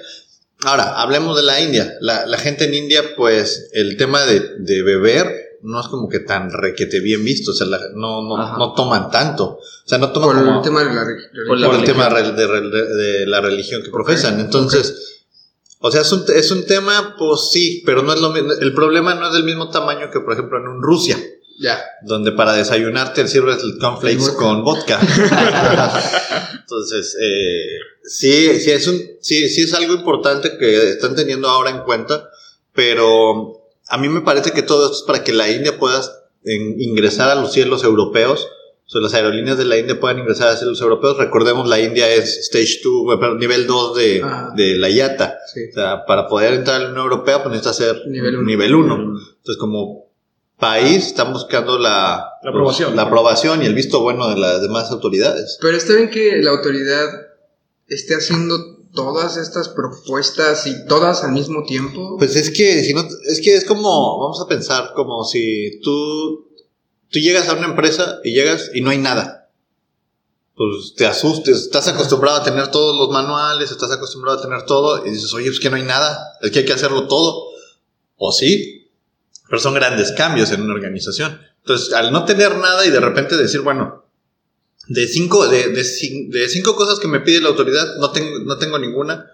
Ahora, 0.65 1.01
hablemos 1.01 1.37
de 1.37 1.45
la 1.45 1.61
India. 1.61 1.95
La, 2.01 2.27
la 2.27 2.39
gente 2.39 2.65
en 2.65 2.75
India, 2.75 3.15
pues, 3.17 3.71
el 3.75 3.97
tema 3.97 4.23
de, 4.25 4.41
de 4.59 4.83
beber 4.83 5.59
no 5.63 5.81
es 5.81 5.87
como 5.87 6.09
que 6.09 6.19
tan 6.19 6.51
requete 6.51 6.99
bien 6.99 7.25
visto. 7.25 7.53
O 7.53 7.55
sea, 7.55 7.69
la- 7.69 7.79
no, 7.95 8.21
no, 8.23 8.59
no 8.59 8.75
toman 8.75 9.13
tanto. 9.13 9.45
O 9.61 9.89
sea, 9.89 9.99
no 9.99 10.11
toman 10.11 10.35
Por 10.39 10.45
como 10.45 10.57
el 10.59 10.65
tema 10.65 10.81
de 10.83 10.93
la 10.93 11.05
religión. 11.05 11.31
Por 11.47 11.75
el 11.77 11.85
tema 11.85 12.09
de 12.09 13.27
la 13.29 13.41
religión 13.41 13.81
que 13.85 13.91
profesan. 13.91 14.41
Entonces, 14.41 15.14
o 15.87 15.91
sea, 15.91 16.01
es 16.01 16.11
un, 16.13 16.25
es 16.35 16.51
un 16.51 16.65
tema, 16.65 17.15
pues 17.19 17.51
sí, 17.53 17.83
pero 17.85 18.03
no 18.03 18.15
es 18.15 18.19
lo 18.19 18.31
mismo. 18.31 18.53
El 18.59 18.73
problema 18.73 19.15
no 19.15 19.27
es 19.27 19.35
del 19.35 19.45
mismo 19.45 19.69
tamaño 19.69 20.11
que, 20.11 20.19
por 20.21 20.33
ejemplo, 20.33 20.59
en 20.59 20.67
un 20.67 20.83
Rusia, 20.83 21.19
Ya. 21.59 21.79
donde 22.07 22.33
para 22.33 22.55
desayunarte 22.55 23.21
te 23.23 23.29
sirves 23.29 23.63
el 23.63 23.77
cornflakes 23.79 24.31
con 24.35 24.65
vodka. 24.65 24.99
Entonces, 26.59 27.15
eh, 27.21 27.67
sí, 28.03 28.61
sí 28.61 28.71
es 28.71 28.87
un, 28.87 28.99
sí, 29.21 29.47
sí 29.51 29.65
es 29.65 29.75
algo 29.75 29.93
importante 29.93 30.57
que 30.57 30.89
están 30.93 31.15
teniendo 31.15 31.49
ahora 31.49 31.69
en 31.69 31.83
cuenta, 31.83 32.31
pero 32.73 33.61
a 33.89 33.99
mí 33.99 34.09
me 34.09 34.23
parece 34.23 34.53
que 34.53 34.63
todo 34.63 34.87
esto 34.87 34.97
es 34.97 35.03
para 35.03 35.23
que 35.23 35.35
la 35.35 35.51
India 35.51 35.79
pueda 35.79 36.01
ingresar 36.45 37.29
a 37.29 37.35
los 37.35 37.53
cielos 37.53 37.85
europeos. 37.85 38.49
O 38.87 38.91
sea, 38.91 39.01
las 39.01 39.15
aerolíneas 39.15 39.57
de 39.57 39.65
la 39.65 39.79
India 39.79 39.99
puedan 39.99 40.19
ingresar 40.19 40.49
a 40.49 40.57
cielos 40.57 40.81
europeos. 40.83 41.17
Recordemos, 41.17 41.67
la 41.69 41.81
India 41.81 42.07
es 42.13 42.37
stage 42.39 42.81
2, 42.85 43.19
perdón, 43.19 43.39
nivel 43.39 43.67
2 43.67 43.97
de, 43.97 44.23
Ajá. 44.23 44.53
de 44.55 44.77
la 44.77 44.91
IATA. 44.91 45.39
Sí. 45.53 45.61
O 45.71 45.73
sea, 45.73 46.05
para 46.05 46.29
poder 46.29 46.53
entrar 46.55 46.77
a 46.77 46.85
la 46.85 46.91
Unión 46.91 47.05
Europea, 47.05 47.43
pues 47.43 47.53
necesita 47.55 47.73
ser 47.73 48.03
Nivel 48.07 48.37
uno. 48.37 48.45
nivel 48.47 48.75
1. 48.75 48.95
Entonces, 48.95 49.57
como 49.59 50.05
país, 50.59 51.07
están 51.07 51.33
buscando 51.33 51.79
la, 51.79 52.27
La 52.43 52.51
aprobación. 52.51 52.95
la 52.95 53.03
aprobación 53.03 53.63
y 53.63 53.67
el 53.67 53.75
visto 53.75 54.01
bueno 54.01 54.29
de 54.29 54.37
las 54.37 54.61
demás 54.61 54.91
autoridades. 54.91 55.59
Pero 55.63 55.77
está 55.77 55.95
bien 55.95 56.11
que 56.11 56.37
la 56.43 56.51
autoridad 56.51 57.09
esté 57.89 58.15
haciendo 58.15 58.57
todas 58.95 59.37
estas 59.39 59.69
propuestas 59.71 60.67
y 60.67 60.87
todas 60.87 61.25
al 61.25 61.33
mismo 61.33 61.65
tiempo. 61.65 62.17
Pues 62.19 62.37
es 62.37 62.51
que, 62.51 62.85
si 62.85 62.93
no, 62.95 63.03
es 63.27 63.41
que 63.43 63.57
es 63.57 63.65
como, 63.65 64.21
vamos 64.21 64.41
a 64.45 64.47
pensar, 64.49 64.93
como 64.95 65.25
si 65.25 65.81
tú, 65.83 66.49
tú 67.15 67.21
llegas 67.21 67.49
a 67.49 67.55
una 67.55 67.67
empresa 67.67 68.19
y 68.25 68.35
llegas 68.35 68.73
y 68.75 68.81
no 68.81 68.91
hay 68.91 68.99
nada. 68.99 69.49
Pues 70.57 70.95
te 70.97 71.07
asustes, 71.07 71.59
estás 71.59 71.87
acostumbrado 71.87 72.39
a 72.39 72.45
tener 72.45 72.73
todos 72.73 72.97
los 72.99 73.09
manuales, 73.11 73.71
estás 73.71 73.93
acostumbrado 73.93 74.39
a 74.39 74.43
tener 74.43 74.65
todo 74.67 75.07
y 75.07 75.11
dices, 75.11 75.33
oye, 75.33 75.49
es 75.49 75.61
que 75.61 75.71
no 75.71 75.77
hay 75.77 75.85
nada, 75.85 76.37
es 76.43 76.51
que 76.51 76.61
hay 76.61 76.65
que 76.65 76.73
hacerlo 76.73 77.07
todo. 77.07 77.51
o 78.17 78.33
sí, 78.33 78.91
pero 79.49 79.61
son 79.61 79.75
grandes 79.75 80.11
cambios 80.13 80.51
en 80.51 80.63
una 80.63 80.75
organización. 80.75 81.41
Entonces, 81.61 81.93
al 81.93 82.11
no 82.11 82.25
tener 82.25 82.57
nada 82.57 82.85
y 82.85 82.91
de 82.91 83.01
repente 83.01 83.37
decir, 83.37 83.61
bueno, 83.61 84.05
de 84.89 85.07
cinco, 85.07 85.47
de, 85.47 85.69
de, 85.69 85.85
de 85.85 86.49
cinco 86.49 86.75
cosas 86.75 86.99
que 86.99 87.09
me 87.09 87.21
pide 87.21 87.41
la 87.41 87.51
autoridad, 87.51 87.97
no 87.99 88.11
tengo, 88.11 88.41
no 88.41 88.59
tengo 88.59 88.79
ninguna. 88.79 89.31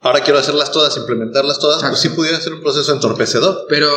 Ahora 0.00 0.22
quiero 0.22 0.38
hacerlas 0.38 0.70
todas, 0.70 0.96
implementarlas 0.96 1.58
todas, 1.58 1.82
pues 1.82 2.00
sí 2.00 2.10
pudiera 2.10 2.40
ser 2.40 2.54
un 2.54 2.60
proceso 2.60 2.92
entorpecedor. 2.92 3.66
Pero, 3.68 3.90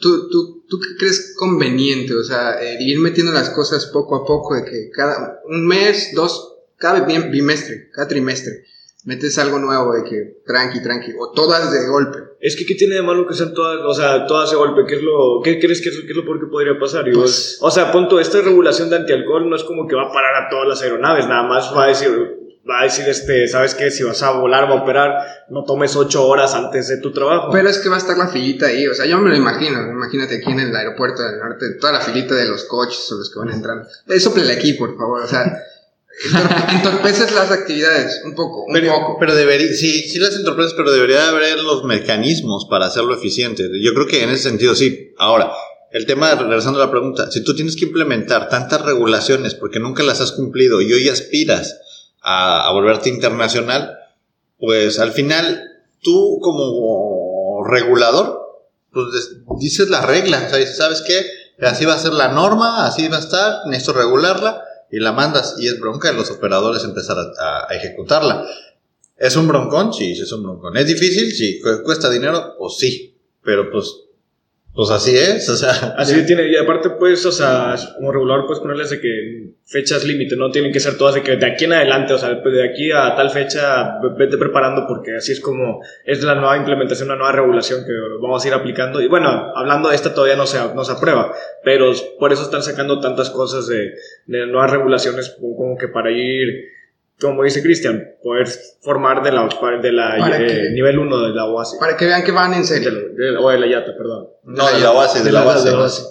¿tú, 0.00 0.28
tú, 0.28 0.53
¿tú 0.68 0.78
qué 0.80 0.96
crees 0.98 1.34
conveniente? 1.36 2.14
O 2.14 2.22
sea, 2.22 2.60
eh, 2.62 2.76
ir 2.80 2.98
metiendo 3.00 3.32
las 3.32 3.50
cosas 3.50 3.86
poco 3.86 4.16
a 4.16 4.24
poco, 4.26 4.54
de 4.54 4.64
que 4.64 4.90
cada 4.90 5.40
un 5.46 5.66
mes, 5.66 6.12
dos, 6.14 6.56
cada 6.76 7.06
bim- 7.06 7.30
bimestre, 7.30 7.88
cada 7.92 8.08
trimestre, 8.08 8.64
metes 9.04 9.38
algo 9.38 9.58
nuevo 9.58 9.92
de 9.94 10.04
que 10.04 10.38
tranqui, 10.46 10.82
tranqui, 10.82 11.12
o 11.18 11.30
todas 11.32 11.70
de 11.72 11.86
golpe. 11.88 12.18
Es 12.40 12.56
que, 12.56 12.64
¿qué 12.66 12.74
tiene 12.74 12.96
de 12.96 13.02
malo 13.02 13.26
que 13.26 13.34
sean 13.34 13.52
todas, 13.54 13.78
o 13.86 13.94
sea, 13.94 14.26
todas 14.26 14.50
de 14.50 14.56
golpe? 14.56 14.82
¿Qué 14.86 14.96
es 14.96 15.02
lo, 15.02 15.40
qué 15.42 15.58
crees 15.60 15.80
que 15.82 15.88
es, 15.90 16.00
qué 16.00 16.10
es 16.10 16.16
lo 16.16 16.24
peor 16.24 16.40
que 16.40 16.46
podría 16.46 16.78
pasar? 16.78 17.04
Pues- 17.12 17.58
o 17.60 17.70
sea, 17.70 17.92
punto, 17.92 18.18
esta 18.20 18.40
regulación 18.40 18.90
de 18.90 18.96
antialcohol 18.96 19.48
no 19.48 19.56
es 19.56 19.64
como 19.64 19.86
que 19.86 19.94
va 19.96 20.04
a 20.08 20.12
parar 20.12 20.44
a 20.44 20.48
todas 20.50 20.68
las 20.68 20.82
aeronaves, 20.82 21.26
nada 21.26 21.42
más 21.46 21.72
va 21.76 21.84
a 21.84 21.88
decir, 21.88 22.10
va 22.68 22.80
a 22.80 22.84
decir, 22.84 23.06
este, 23.08 23.46
¿sabes 23.48 23.74
qué? 23.74 23.90
Si 23.90 24.02
vas 24.02 24.22
a 24.22 24.30
volar 24.32 24.64
o 24.64 24.74
a 24.74 24.82
operar, 24.82 25.12
no 25.50 25.64
tomes 25.64 25.94
ocho 25.96 26.26
horas 26.26 26.54
antes 26.54 26.88
de 26.88 26.96
tu 26.98 27.12
trabajo. 27.12 27.50
Pero 27.52 27.68
es 27.68 27.78
que 27.78 27.88
va 27.88 27.96
a 27.96 27.98
estar 27.98 28.16
la 28.16 28.28
filita 28.28 28.66
ahí, 28.66 28.86
o 28.86 28.94
sea, 28.94 29.04
yo 29.06 29.18
me 29.18 29.28
lo 29.30 29.36
imagino, 29.36 29.80
imagínate 29.90 30.36
aquí 30.36 30.50
en 30.50 30.60
el 30.60 30.74
aeropuerto 30.76 31.22
del 31.22 31.38
norte, 31.38 31.66
toda 31.80 31.92
la 31.92 32.00
filita 32.00 32.34
de 32.34 32.46
los 32.46 32.64
coches 32.64 33.10
o 33.12 33.16
los 33.16 33.30
que 33.30 33.38
van 33.38 33.50
entrando. 33.50 33.86
Eh, 34.08 34.18
sóplele 34.18 34.52
aquí, 34.54 34.72
por 34.74 34.96
favor, 34.96 35.22
o 35.22 35.26
sea, 35.28 35.44
entor- 36.32 36.74
entorpeces 36.74 37.32
las 37.32 37.50
actividades, 37.50 38.22
un 38.24 38.34
poco, 38.34 38.64
un 38.64 38.72
Pero, 38.72 38.92
poco. 38.94 39.16
pero 39.20 39.34
debería, 39.34 39.68
sí, 39.68 40.08
sí 40.08 40.18
las 40.18 40.34
entorpeces, 40.36 40.72
pero 40.74 40.90
debería 40.92 41.28
haber 41.28 41.58
los 41.60 41.84
mecanismos 41.84 42.66
para 42.70 42.86
hacerlo 42.86 43.14
eficiente. 43.14 43.68
Yo 43.82 43.92
creo 43.94 44.06
que 44.06 44.22
en 44.22 44.30
ese 44.30 44.44
sentido 44.48 44.74
sí. 44.74 45.12
Ahora, 45.18 45.50
el 45.92 46.06
tema, 46.06 46.34
regresando 46.34 46.80
a 46.82 46.86
la 46.86 46.90
pregunta, 46.90 47.30
si 47.30 47.44
tú 47.44 47.54
tienes 47.54 47.76
que 47.76 47.84
implementar 47.84 48.48
tantas 48.48 48.82
regulaciones 48.82 49.54
porque 49.54 49.78
nunca 49.80 50.02
las 50.02 50.20
has 50.20 50.32
cumplido 50.32 50.80
y 50.80 50.92
hoy 50.92 51.08
aspiras 51.08 51.78
a, 52.24 52.70
volverte 52.72 53.10
internacional, 53.10 53.98
pues 54.58 54.98
al 54.98 55.12
final 55.12 55.62
tú 56.00 56.38
como 56.40 57.64
regulador, 57.66 58.40
pues 58.92 59.06
dices 59.58 59.90
la 59.90 60.00
regla, 60.00 60.42
o 60.46 60.48
sea, 60.48 60.66
¿sabes 60.66 61.02
qué? 61.02 61.24
Así 61.64 61.84
va 61.84 61.94
a 61.94 61.98
ser 61.98 62.12
la 62.14 62.28
norma, 62.28 62.86
así 62.86 63.06
va 63.08 63.18
a 63.18 63.20
estar, 63.20 63.66
necesito 63.66 63.92
regularla 63.92 64.62
y 64.90 64.98
la 65.00 65.12
mandas 65.12 65.56
y 65.58 65.66
es 65.66 65.78
bronca 65.78 66.10
de 66.10 66.16
los 66.16 66.30
operadores 66.30 66.84
empezar 66.84 67.16
a, 67.18 67.72
ejecutarla. 67.74 68.46
¿Es 69.16 69.36
un 69.36 69.46
broncón? 69.46 69.92
Sí, 69.92 70.12
es 70.12 70.32
un 70.32 70.42
broncón. 70.42 70.76
¿Es 70.76 70.86
difícil? 70.86 71.32
Sí. 71.32 71.60
¿Cu- 71.60 71.82
¿Cuesta 71.84 72.10
dinero? 72.10 72.54
Pues 72.58 72.76
sí. 72.78 73.16
Pero 73.42 73.70
pues, 73.70 73.92
pues 74.74 74.90
así 74.90 75.16
es, 75.16 75.48
o 75.48 75.56
sea. 75.56 75.70
Así 75.96 76.26
tiene, 76.26 76.48
y 76.48 76.56
aparte, 76.56 76.90
pues, 76.90 77.24
o 77.26 77.32
sea, 77.32 77.76
como 77.96 78.10
regulador, 78.10 78.46
puedes 78.46 78.60
ponerles 78.60 78.90
de 78.90 79.00
que 79.00 79.50
fechas 79.64 80.04
límite, 80.04 80.36
no 80.36 80.50
tienen 80.50 80.72
que 80.72 80.80
ser 80.80 80.98
todas 80.98 81.14
de 81.14 81.22
que 81.22 81.36
de 81.36 81.46
aquí 81.46 81.64
en 81.64 81.74
adelante, 81.74 82.12
o 82.12 82.18
sea, 82.18 82.34
de 82.34 82.68
aquí 82.68 82.90
a 82.90 83.14
tal 83.14 83.30
fecha, 83.30 83.98
vete 84.18 84.36
preparando, 84.36 84.84
porque 84.88 85.16
así 85.16 85.32
es 85.32 85.40
como 85.40 85.80
es 86.04 86.22
la 86.24 86.34
nueva 86.34 86.56
implementación, 86.56 87.08
una 87.08 87.16
nueva 87.16 87.32
regulación 87.32 87.84
que 87.84 87.92
vamos 88.20 88.44
a 88.44 88.48
ir 88.48 88.54
aplicando. 88.54 89.00
Y 89.00 89.06
bueno, 89.06 89.28
hablando 89.54 89.90
de 89.90 89.94
esta, 89.94 90.12
todavía 90.12 90.36
no 90.36 90.46
se, 90.46 90.58
no 90.74 90.84
se 90.84 90.92
aprueba, 90.92 91.32
pero 91.62 91.92
por 92.18 92.32
eso 92.32 92.42
están 92.42 92.62
sacando 92.62 93.00
tantas 93.00 93.30
cosas 93.30 93.68
de, 93.68 93.92
de 94.26 94.46
nuevas 94.46 94.72
regulaciones, 94.72 95.36
como 95.40 95.78
que 95.78 95.86
para 95.86 96.10
ir, 96.10 96.48
como 97.20 97.42
dice 97.44 97.62
Cristian, 97.62 98.02
poder 98.22 98.46
formar 98.82 99.22
de 99.22 99.32
la, 99.32 99.42
de 99.80 99.92
la 99.92 100.16
¿Para 100.18 100.38
eh, 100.38 100.70
nivel 100.72 100.98
1 100.98 101.22
de 101.28 101.34
la 101.34 101.46
OASI. 101.46 101.76
Para 101.78 101.96
que 101.96 102.06
vean 102.06 102.24
que 102.24 102.32
van 102.32 102.52
en 102.54 102.60
De 102.62 102.66
serio. 102.66 102.90
la- 102.90 102.98
de- 103.30 103.36
o 103.36 103.50
de 103.50 103.58
la 103.58 103.66
YATA, 103.66 103.92
perdón. 103.96 104.28
No, 104.44 104.66
de 104.70 104.80
la 104.80 104.90
base, 104.90 105.22
de 105.22 105.32
la 105.32 105.42
base. 105.44 106.02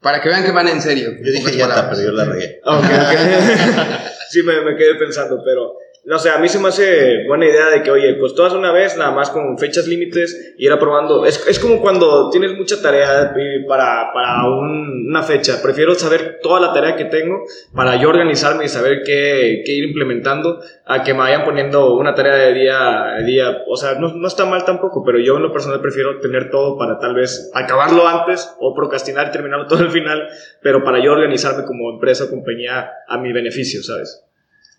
Para 0.00 0.20
que 0.20 0.28
vean 0.28 0.44
que 0.44 0.52
van 0.52 0.68
en 0.68 0.80
serio. 0.80 1.10
Yo 1.18 1.30
dije 1.32 1.38
Pocas 1.40 1.56
ya 1.56 1.68
palabras. 1.68 1.96
pero 1.98 2.08
yo 2.10 2.16
la 2.16 2.24
regué. 2.26 2.60
Ah, 2.64 2.78
ok, 2.78 2.84
ok. 2.84 4.10
sí, 4.30 4.42
me, 4.42 4.60
me 4.62 4.76
quedé 4.76 4.94
pensando, 4.96 5.40
pero 5.44 5.74
no 6.06 6.18
sé, 6.20 6.30
a 6.30 6.38
mí 6.38 6.48
se 6.48 6.60
me 6.60 6.68
hace 6.68 7.24
buena 7.26 7.46
idea 7.46 7.68
de 7.68 7.82
que, 7.82 7.90
oye, 7.90 8.14
pues 8.14 8.34
todas 8.34 8.52
una 8.52 8.70
vez, 8.70 8.96
nada 8.96 9.10
más 9.10 9.28
con 9.30 9.58
fechas 9.58 9.88
límites, 9.88 10.54
ir 10.56 10.70
aprobando. 10.70 11.26
Es, 11.26 11.44
es 11.48 11.58
como 11.58 11.80
cuando 11.80 12.30
tienes 12.30 12.52
mucha 12.56 12.80
tarea 12.80 13.34
para, 13.68 14.12
para 14.14 14.44
un- 14.48 15.06
una 15.08 15.22
fecha. 15.24 15.60
Prefiero 15.60 15.94
saber 15.96 16.38
toda 16.42 16.60
la 16.60 16.72
tarea 16.72 16.94
que 16.94 17.06
tengo 17.06 17.42
para 17.74 17.96
yo 18.00 18.08
organizarme 18.08 18.64
y 18.64 18.68
saber 18.68 19.02
qué, 19.04 19.62
qué 19.66 19.72
ir 19.72 19.84
implementando, 19.84 20.60
a 20.84 21.02
que 21.02 21.12
me 21.12 21.20
vayan 21.20 21.44
poniendo 21.44 21.94
una 21.96 22.14
tarea 22.14 22.34
de 22.36 22.54
día 22.54 23.14
a 23.16 23.22
día. 23.22 23.58
O 23.68 23.76
sea, 23.76 23.94
no, 23.98 24.14
no 24.14 24.28
está 24.28 24.44
mal 24.44 24.64
tampoco, 24.64 25.02
pero 25.04 25.18
yo 25.18 25.36
en 25.36 25.42
lo 25.42 25.52
personal 25.52 25.80
prefiero 25.80 26.20
tener 26.20 26.50
todo 26.50 26.78
para 26.78 26.98
tal 27.00 27.14
vez 27.14 27.50
acabarlo 27.52 28.06
antes 28.06 28.54
o 28.60 28.74
procrastinar 28.76 29.26
y 29.28 29.30
terminarlo 29.32 29.66
todo 29.66 29.80
al 29.80 29.90
final, 29.90 30.28
pero 30.62 30.84
para 30.84 31.02
yo 31.02 31.10
organizarme 31.12 31.64
como 31.64 31.90
empresa 31.90 32.24
o 32.24 32.30
compañía 32.30 32.90
a 33.08 33.18
mi 33.18 33.32
beneficio, 33.32 33.82
¿sabes? 33.82 34.22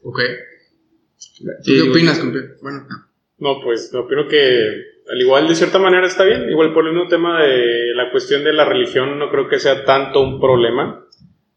Ok. 0.03 0.19
¿Tú 1.37 1.45
qué 1.65 1.81
opinas, 1.89 2.19
compi? 2.19 2.39
Bueno, 2.61 2.87
No, 3.39 3.61
pues 3.63 3.91
me 3.93 3.99
opino 3.99 4.27
que 4.27 4.97
al 5.09 5.21
igual 5.21 5.47
de 5.47 5.55
cierta 5.55 5.79
manera 5.79 6.05
está 6.07 6.23
bien. 6.23 6.49
Igual 6.49 6.73
por 6.73 6.85
el 6.87 6.93
mismo 6.93 7.07
tema 7.09 7.41
de 7.41 7.93
la 7.95 8.11
cuestión 8.11 8.43
de 8.43 8.53
la 8.53 8.65
religión 8.65 9.17
no 9.19 9.29
creo 9.29 9.47
que 9.47 9.59
sea 9.59 9.85
tanto 9.85 10.21
un 10.21 10.39
problema 10.39 11.05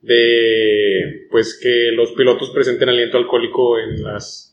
de 0.03 1.27
pues 1.31 1.59
que 1.61 1.91
los 1.95 2.13
pilotos 2.13 2.51
presenten 2.51 2.89
aliento 2.89 3.19
alcohólico 3.19 3.79
en 3.79 4.03
las 4.03 4.47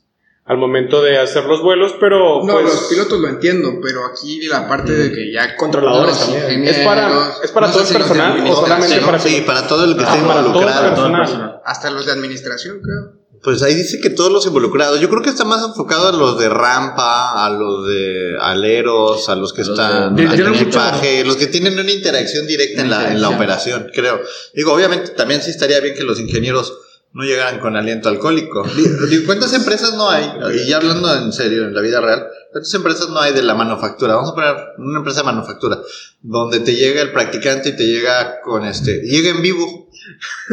al 0.45 0.57
momento 0.57 1.01
de 1.03 1.17
hacer 1.17 1.43
los 1.43 1.61
vuelos, 1.61 1.93
pero 1.99 2.41
no, 2.41 2.53
pues 2.53 2.63
los 2.63 2.87
pilotos 2.89 3.19
lo 3.19 3.27
entiendo, 3.27 3.79
pero 3.83 4.05
aquí 4.05 4.47
la 4.47 4.65
parte 4.65 4.93
de 4.93 5.11
que 5.11 5.29
ya 5.29 5.57
Controladores 5.57 6.17
también. 6.19 6.63
es 6.63 6.77
para 6.79 7.09
es 7.43 7.51
para 7.51 7.67
no 7.67 7.73
todo 7.73 7.81
el 7.81 7.87
si 7.89 7.93
personal 7.95 8.39
o 8.49 8.55
solamente 8.55 9.01
para 9.01 9.19
Sí, 9.19 9.43
para 9.45 9.67
todo 9.67 9.83
el 9.83 9.97
que 9.97 10.05
Ah, 10.05 10.15
esté 10.15 10.25
para 10.25 10.39
todo 10.39 10.39
el 10.39 10.47
involucrado. 10.47 10.89
personal. 10.89 11.61
Hasta 11.65 11.91
los 11.91 12.05
de 12.05 12.13
administración, 12.13 12.79
creo. 12.81 13.26
Pues 13.47 13.63
ahí 13.63 13.75
dice 13.75 14.01
que 14.01 14.09
todos 14.09 14.29
los 14.29 14.45
involucrados. 14.45 14.99
Yo 14.99 15.07
creo 15.09 15.21
que 15.21 15.29
está 15.29 15.45
más 15.45 15.63
enfocado 15.63 16.09
a 16.09 16.11
los 16.11 16.37
de 16.37 16.49
rampa, 16.49 17.45
a 17.45 17.49
los 17.49 17.87
de 17.87 18.35
aleros, 18.41 19.29
a 19.29 19.35
los 19.37 19.53
que 19.53 19.61
los 19.63 19.69
están 19.69 20.15
mucho- 20.27 20.63
equipaje, 20.63 21.23
los 21.23 21.37
que 21.37 21.47
tienen 21.47 21.79
una 21.79 21.89
interacción 21.89 22.45
directa 22.45 22.81
en 22.81 22.89
la, 22.89 23.09
en 23.09 23.21
la 23.21 23.29
operación, 23.29 23.89
creo. 23.93 24.19
Digo, 24.53 24.73
obviamente 24.73 25.11
también 25.11 25.41
sí 25.41 25.51
estaría 25.51 25.79
bien 25.79 25.95
que 25.95 26.03
los 26.03 26.19
ingenieros 26.19 26.73
no 27.13 27.23
llegaran 27.23 27.61
con 27.61 27.77
aliento 27.77 28.09
alcohólico. 28.09 28.63
Di- 28.75 28.83
Digo, 29.09 29.23
¿cuántas 29.27 29.53
empresas 29.53 29.93
no 29.93 30.09
hay? 30.09 30.29
Y 30.53 30.67
ya 30.67 30.75
hablando 30.75 31.15
en 31.15 31.31
serio, 31.31 31.63
en 31.67 31.73
la 31.73 31.79
vida 31.79 32.01
real, 32.01 32.27
¿cuántas 32.51 32.73
empresas 32.73 33.07
no 33.07 33.19
hay 33.21 33.31
de 33.31 33.43
la 33.43 33.55
manufactura? 33.55 34.15
Vamos 34.15 34.31
a 34.31 34.35
poner 34.35 34.55
una 34.77 34.97
empresa 34.97 35.21
de 35.21 35.25
manufactura, 35.25 35.79
donde 36.21 36.59
te 36.59 36.75
llega 36.75 37.01
el 37.01 37.13
practicante 37.13 37.69
y 37.69 37.77
te 37.77 37.85
llega 37.87 38.41
con 38.41 38.65
este, 38.65 39.03
llega 39.03 39.29
en 39.29 39.41
vivo. 39.41 39.89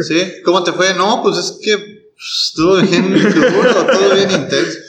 ¿Sí? 0.07 0.41
¿Cómo 0.45 0.63
te 0.63 0.71
fue? 0.71 0.93
No, 0.93 1.21
pues 1.21 1.37
es 1.37 1.59
que 1.61 1.94
estuvo 2.17 2.75
bien 2.81 3.13
duro, 3.33 3.87
todo 3.87 4.15
bien 4.15 4.31
intenso. 4.31 4.79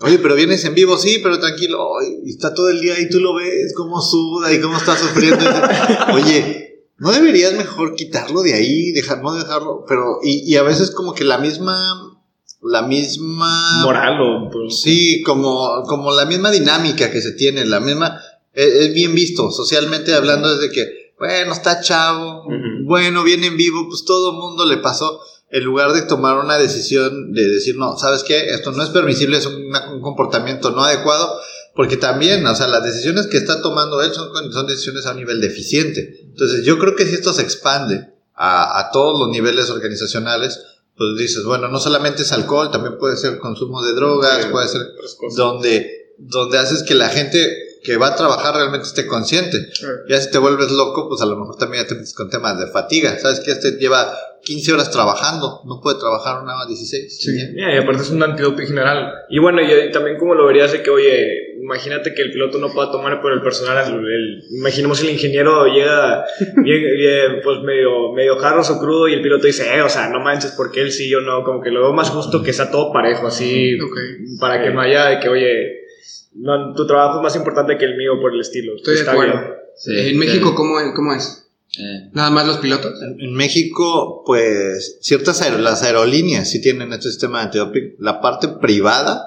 Oye, 0.00 0.18
pero 0.18 0.34
vienes 0.34 0.64
en 0.64 0.74
vivo, 0.74 0.98
sí, 0.98 1.20
pero 1.22 1.38
tranquilo. 1.38 1.78
Y 2.24 2.30
está 2.30 2.52
todo 2.52 2.68
el 2.68 2.80
día 2.80 2.98
y 3.00 3.08
tú 3.08 3.20
lo 3.20 3.34
ves, 3.34 3.72
cómo 3.76 4.00
suda 4.00 4.52
y 4.52 4.60
cómo 4.60 4.76
está 4.76 4.96
sufriendo. 4.96 5.44
Oye, 6.12 6.88
¿no 6.98 7.12
deberías 7.12 7.54
mejor 7.54 7.94
quitarlo 7.94 8.42
de 8.42 8.54
ahí, 8.54 8.92
dejar, 8.92 9.22
no 9.22 9.34
dejarlo? 9.34 9.84
Pero, 9.88 10.18
y, 10.22 10.50
y 10.50 10.56
a 10.56 10.62
veces 10.62 10.90
como 10.90 11.14
que 11.14 11.24
la 11.24 11.38
misma, 11.38 12.18
la 12.62 12.82
misma... 12.82 13.82
Moral 13.82 14.20
o... 14.20 14.50
pues, 14.50 14.82
Sí, 14.82 15.22
como, 15.22 15.82
como 15.86 16.12
la 16.12 16.26
misma 16.26 16.50
dinámica 16.50 17.10
que 17.10 17.22
se 17.22 17.32
tiene, 17.32 17.64
la 17.64 17.80
misma, 17.80 18.20
es, 18.52 18.66
es 18.66 18.94
bien 18.94 19.14
visto, 19.14 19.50
socialmente 19.50 20.12
hablando, 20.12 20.54
desde 20.54 20.74
que, 20.74 21.14
bueno, 21.18 21.52
está 21.52 21.80
chavo, 21.80 22.44
bueno, 22.84 23.22
viene 23.22 23.46
en 23.46 23.56
vivo, 23.56 23.86
pues 23.88 24.04
todo 24.04 24.32
el 24.32 24.36
mundo 24.36 24.66
le 24.66 24.78
pasó, 24.78 25.20
en 25.54 25.62
lugar 25.62 25.92
de 25.92 26.02
tomar 26.02 26.36
una 26.44 26.58
decisión 26.58 27.32
de 27.32 27.48
decir, 27.48 27.76
no, 27.76 27.96
¿sabes 27.96 28.24
qué? 28.24 28.48
Esto 28.48 28.72
no 28.72 28.82
es 28.82 28.88
permisible, 28.88 29.38
es 29.38 29.46
un 29.46 30.00
comportamiento 30.02 30.72
no 30.72 30.82
adecuado, 30.82 31.32
porque 31.76 31.96
también, 31.96 32.44
o 32.44 32.54
sea, 32.56 32.66
las 32.66 32.82
decisiones 32.82 33.28
que 33.28 33.36
está 33.36 33.62
tomando 33.62 34.02
él 34.02 34.12
son, 34.12 34.32
son 34.52 34.66
decisiones 34.66 35.06
a 35.06 35.12
un 35.12 35.18
nivel 35.18 35.40
deficiente. 35.40 36.22
Entonces, 36.24 36.64
yo 36.64 36.76
creo 36.80 36.96
que 36.96 37.06
si 37.06 37.14
esto 37.14 37.32
se 37.32 37.42
expande 37.42 38.14
a, 38.34 38.80
a 38.80 38.90
todos 38.90 39.16
los 39.16 39.28
niveles 39.28 39.70
organizacionales, 39.70 40.60
pues 40.96 41.10
dices, 41.16 41.44
bueno, 41.44 41.68
no 41.68 41.78
solamente 41.78 42.22
es 42.22 42.32
alcohol, 42.32 42.72
también 42.72 42.98
puede 42.98 43.16
ser 43.16 43.38
consumo 43.38 43.80
de 43.84 43.92
drogas, 43.92 44.42
Sí, 44.42 44.48
puede 44.50 44.66
ser 44.66 44.82
donde, 45.36 46.14
donde 46.18 46.58
haces 46.58 46.82
que 46.82 46.96
la 46.96 47.10
gente 47.10 47.78
que 47.84 47.96
va 47.96 48.08
a 48.08 48.16
trabajar 48.16 48.56
realmente 48.56 48.88
esté 48.88 49.06
consciente. 49.06 49.68
Ya 50.08 50.20
si 50.20 50.32
te 50.32 50.38
vuelves 50.38 50.72
loco, 50.72 51.08
pues 51.08 51.20
a 51.20 51.26
lo 51.26 51.36
mejor 51.36 51.56
también 51.58 51.84
ya 51.84 51.88
te 51.88 51.94
metes 51.94 52.14
con 52.14 52.28
temas 52.28 52.58
de 52.58 52.66
fatiga. 52.66 53.16
¿Sabes 53.20 53.38
que 53.38 53.52
Este 53.52 53.72
lleva 53.72 54.18
15 54.44 54.72
horas 54.72 54.90
trabajando, 54.90 55.62
no 55.66 55.80
puede 55.82 55.98
trabajar 55.98 56.42
una 56.42 56.56
hora 56.56 56.66
16. 56.66 57.18
Sí. 57.18 57.30
Ya, 57.56 57.74
y 57.74 57.78
aparte 57.78 58.02
es 58.02 58.10
un 58.10 58.22
antidoping 58.22 58.66
general. 58.66 59.12
Y 59.30 59.38
bueno, 59.38 59.60
y 59.62 59.90
también 59.90 60.16
como 60.18 60.34
lo 60.34 60.46
verías 60.46 60.72
de 60.72 60.82
que, 60.82 60.90
oye, 60.90 61.54
imagínate 61.62 62.14
que 62.14 62.22
el 62.22 62.30
piloto 62.32 62.58
no 62.58 62.72
pueda 62.72 62.90
tomar 62.92 63.20
por 63.22 63.32
el 63.32 63.40
personal. 63.42 63.84
El, 63.86 63.94
el- 64.00 64.42
imaginemos 64.58 65.00
el 65.02 65.10
ingeniero 65.10 65.66
llega 65.66 66.24
bien, 66.62 66.82
bien, 66.96 67.40
pues 67.42 67.60
medio, 67.64 68.12
medio 68.12 68.36
jarros 68.38 68.70
o 68.70 68.78
crudo 68.78 69.08
y 69.08 69.14
el 69.14 69.22
piloto 69.22 69.46
dice, 69.46 69.74
eh, 69.74 69.82
o 69.82 69.88
sea, 69.88 70.08
no 70.10 70.20
manches, 70.20 70.52
porque 70.56 70.80
él 70.82 70.92
sí 70.92 71.14
o 71.14 71.20
no. 71.20 71.42
Como 71.44 71.60
que 71.62 71.70
lo 71.70 71.80
veo 71.80 71.92
más 71.92 72.10
justo 72.10 72.42
que 72.42 72.52
sea 72.52 72.70
todo 72.70 72.92
parejo, 72.92 73.26
así, 73.26 73.78
Ok. 73.80 73.96
para 74.40 74.62
que 74.62 74.70
no 74.70 74.80
haya 74.80 75.06
de 75.06 75.20
que, 75.20 75.28
oye, 75.28 75.80
no, 76.34 76.74
tu 76.74 76.86
trabajo 76.86 77.18
es 77.18 77.22
más 77.22 77.36
importante 77.36 77.78
que 77.78 77.84
el 77.84 77.96
mío 77.96 78.20
por 78.20 78.32
el 78.34 78.40
estilo. 78.40 78.74
Estoy 78.76 78.94
de 78.94 79.00
Está 79.00 79.12
acuerdo. 79.12 79.32
bien. 79.40 79.54
Sí, 79.76 79.92
en 80.10 80.18
México, 80.18 80.50
eh, 80.50 80.54
¿cómo, 80.54 80.74
cómo 80.94 81.14
es? 81.14 81.43
Eh, 81.78 82.10
¿Nada 82.12 82.30
más 82.30 82.46
los 82.46 82.58
pilotos? 82.58 82.92
En, 83.02 83.20
en 83.20 83.32
México, 83.34 84.22
pues, 84.26 84.98
ciertas 85.00 85.40
aer- 85.42 85.58
las 85.58 85.82
aerolíneas 85.82 86.48
sí 86.50 86.60
tienen 86.60 86.92
este 86.92 87.08
sistema 87.10 87.38
de 87.40 87.44
antidoping. 87.46 87.96
La 87.98 88.20
parte 88.20 88.48
privada, 88.48 89.24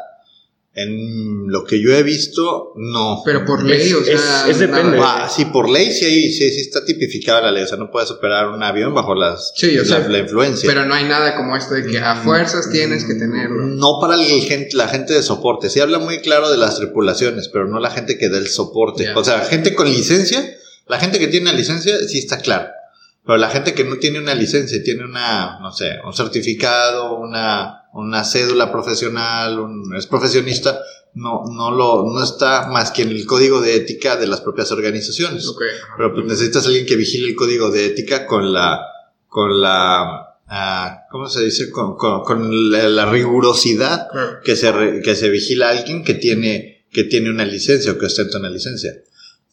en 0.74 1.48
lo 1.48 1.64
que 1.64 1.82
yo 1.82 1.92
he 1.92 2.04
visto, 2.04 2.74
no. 2.76 3.24
Pero 3.26 3.44
por 3.46 3.64
ley, 3.64 3.82
Es- 3.90 3.94
o 3.96 4.04
sea. 4.04 4.14
es- 4.44 4.50
es 4.52 4.60
depende. 4.60 5.00
Ah, 5.02 5.28
sí, 5.34 5.46
por 5.46 5.68
ley 5.70 5.92
sí, 5.92 6.06
hay- 6.06 6.32
sí, 6.32 6.52
sí 6.52 6.62
está 6.62 6.86
tipificada 6.86 7.42
la 7.42 7.52
ley. 7.52 7.64
O 7.64 7.68
sea, 7.68 7.78
no 7.78 7.90
puedes 7.90 8.12
operar 8.12 8.50
un 8.50 8.62
avión 8.62 8.94
bajo 8.94 9.16
las, 9.16 9.54
Sí, 9.56 9.76
o 9.76 9.82
la, 9.82 9.86
sea, 9.88 10.08
la 10.08 10.20
influencia. 10.20 10.70
Pero 10.70 10.86
no 10.86 10.94
hay 10.94 11.06
nada 11.06 11.36
como 11.36 11.56
esto 11.56 11.74
de 11.74 11.86
que 11.88 11.98
a 11.98 12.18
fuerzas 12.18 12.70
tienes 12.70 13.06
que 13.06 13.16
tenerlo. 13.16 13.66
No 13.66 13.98
para 14.00 14.14
el 14.16 14.42
gen- 14.44 14.68
la 14.74 14.88
gente 14.88 15.14
de 15.16 15.24
soporte. 15.24 15.70
Sí 15.72 15.80
habla 15.80 15.98
muy 15.98 16.20
claro 16.20 16.52
de 16.52 16.58
las 16.58 16.78
tripulaciones, 16.78 17.48
pero 17.50 17.68
no 17.68 17.80
la 17.80 17.90
gente 17.90 18.20
que 18.20 18.30
da 18.30 18.38
el 18.38 18.48
soporte. 18.48 19.10
O 19.16 19.24
sea, 19.24 19.40
gente 19.42 19.74
con 19.74 19.88
licencia, 19.90 20.48
la 20.90 21.00
gente 21.00 21.20
que 21.20 21.28
tiene 21.28 21.50
una 21.50 21.58
licencia 21.58 21.98
sí 22.08 22.18
está 22.20 22.38
claro. 22.40 22.68
Pero 23.26 23.38
la 23.38 23.50
gente 23.50 23.74
que 23.74 23.84
no 23.84 23.98
tiene 23.98 24.20
una 24.20 24.34
licencia, 24.36 24.82
tiene 24.84 25.04
una, 25.04 25.60
no 25.60 25.72
sé, 25.74 25.98
un 26.06 26.14
certificado, 26.14 27.18
una, 27.18 27.84
una 27.94 28.24
cédula 28.24 28.72
profesional, 28.72 29.60
un- 29.60 29.94
es 29.98 30.08
profesionista, 30.08 30.80
no, 31.14 31.44
no 31.52 31.72
lo, 31.72 32.06
no 32.14 32.24
está 32.24 32.68
más 32.68 32.92
que 32.92 33.02
en 33.02 33.10
el 33.10 33.26
código 33.26 33.60
de 33.60 33.76
ética 33.76 34.16
de 34.16 34.28
las 34.28 34.40
propias 34.40 34.72
organizaciones. 34.72 35.46
Ok. 35.48 35.62
Pero 35.98 36.14
pues 36.14 36.26
necesitas 36.26 36.66
alguien 36.68 36.86
que 36.86 36.96
vigile 36.96 37.28
el 37.28 37.36
código 37.36 37.70
de 37.70 37.88
ética 37.88 38.26
con 38.26 38.54
la, 38.54 38.80
con 39.28 39.60
la, 39.62 40.38
ah, 40.48 41.02
¿cómo 41.12 41.28
se 41.28 41.44
dice? 41.44 41.70
Con, 41.70 41.98
con, 41.98 42.24
con 42.24 42.72
la, 42.72 42.88
la 42.88 43.06
rigurosidad 43.12 44.08
que 44.44 44.56
se, 44.56 44.72
re- 44.72 45.02
que 45.02 45.16
se 45.16 45.30
vigila 45.30 45.68
a 45.68 45.72
alguien 45.72 46.04
que 46.06 46.14
tiene, 46.14 46.86
que 46.92 47.04
tiene 47.04 47.30
una 47.30 47.44
licencia 47.44 47.92
o 47.92 47.98
que 47.98 48.06
ostenta 48.06 48.38
una 48.38 48.50
licencia. 48.50 48.92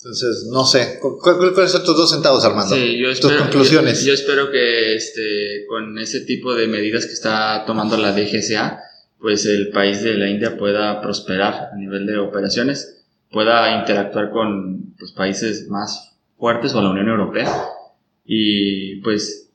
Entonces, 0.05 0.47
no 0.53 0.67
sé. 0.67 0.99
¿Cu- 1.01 1.19
cu- 1.19 1.55
¿Cuáles 1.55 1.73
son 1.73 1.83
tus 1.83 1.97
dos 1.97 2.11
centavos, 2.11 2.45
Armando? 2.45 2.75
Sí, 2.77 2.99
yo 2.99 3.09
tus 3.09 3.21
espero, 3.21 3.39
conclusiones. 3.41 4.01
Yo, 4.03 4.09
yo 4.09 4.13
espero 4.15 4.51
que 4.51 4.95
este, 4.95 5.65
con 5.67 5.99
ese 5.99 6.21
tipo 6.21 6.55
de 6.55 6.67
medidas 6.69 7.07
que 7.07 7.13
está 7.15 7.65
tomando 7.67 7.97
la 7.97 8.13
DGCA, 8.13 8.81
pues 9.19 9.47
el 9.47 9.71
país 9.71 10.03
de 10.03 10.13
la 10.15 10.29
India 10.29 10.59
pueda 10.59 11.01
prosperar 11.01 11.71
a 11.73 11.77
nivel 11.77 12.05
de 12.07 12.19
operaciones, 12.19 13.03
pueda 13.31 13.79
interactuar 13.81 14.31
con 14.31 14.95
pues, 14.99 15.13
países 15.13 15.69
más 15.69 16.15
fuertes 16.37 16.75
o 16.75 16.83
la 16.83 16.91
Unión 16.91 17.09
Europea 17.09 17.51
y 18.27 18.97
pues 19.01 19.51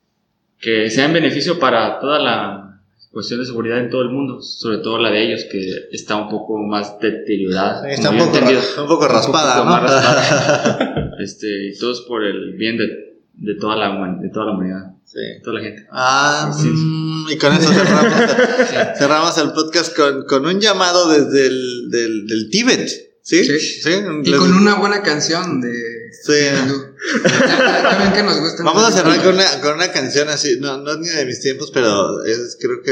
que 0.60 0.90
sea 0.90 1.06
en 1.06 1.14
beneficio 1.14 1.60
para 1.60 2.00
toda 2.00 2.18
la 2.20 2.69
cuestión 3.12 3.40
de 3.40 3.46
seguridad 3.46 3.80
en 3.80 3.90
todo 3.90 4.02
el 4.04 4.10
mundo, 4.10 4.42
sobre 4.42 4.78
todo 4.80 5.00
la 5.00 5.10
de 5.12 5.24
ellos 5.26 5.46
que 5.52 5.60
está 5.92 6.16
un 6.16 6.30
poco 6.30 6.58
más 6.60 7.00
deteriorada. 7.00 7.90
Está 7.90 8.12
un 8.12 8.18
poco, 8.20 8.36
he 8.36 8.38
entendido. 8.40 8.62
ra- 8.76 8.82
un 8.84 8.88
poco 8.88 9.08
raspada, 9.08 9.80
raspada. 9.80 11.12
este, 11.20 11.48
y 11.70 11.78
todo 11.78 11.92
es 11.92 12.02
por 12.02 12.24
el 12.24 12.54
bien 12.54 12.78
de, 12.78 12.86
de, 13.34 13.56
toda, 13.60 13.76
la, 13.76 13.90
de 14.22 14.30
toda 14.30 14.46
la 14.48 14.52
humanidad, 14.54 14.92
Sí. 15.06 15.18
de 15.20 15.42
toda 15.44 15.58
la 15.60 15.64
gente. 15.66 15.88
Ah, 15.92 16.52
Sí. 16.56 16.68
mm, 16.68 17.32
y 17.32 17.38
con 17.38 17.54
eso 17.54 17.72
cerramos, 17.74 18.14
cerramos 19.00 19.38
el 19.40 19.52
podcast 19.54 19.96
con, 19.96 20.26
con 20.26 20.46
un 20.46 20.60
llamado 20.60 21.10
desde 21.10 21.48
el 21.48 21.90
del, 21.90 22.28
del 22.28 22.50
Tíbet. 22.52 22.90
¿Sí? 23.22 23.44
Sí. 23.44 23.90
Y 24.24 24.32
con 24.32 24.54
una 24.54 24.76
buena 24.76 25.02
canción 25.04 25.62
de. 25.62 25.72
Sí. 26.12 26.34
ven 26.34 28.14
que 28.14 28.24
nos 28.24 28.40
gusta. 28.40 28.64
Vamos 28.64 28.84
a 28.84 28.92
cerrar 28.92 29.18
con 29.24 29.36
una, 29.36 29.46
con 29.62 29.74
una 29.76 29.92
canción 29.92 30.30
así, 30.30 30.58
no, 30.60 30.78
no 30.78 30.92
es 30.92 30.98
ni 31.00 31.10
de 31.10 31.26
mis 31.26 31.40
tiempos, 31.42 31.72
pero 31.74 32.24
es, 32.26 32.58
creo 32.60 32.82
que, 32.84 32.92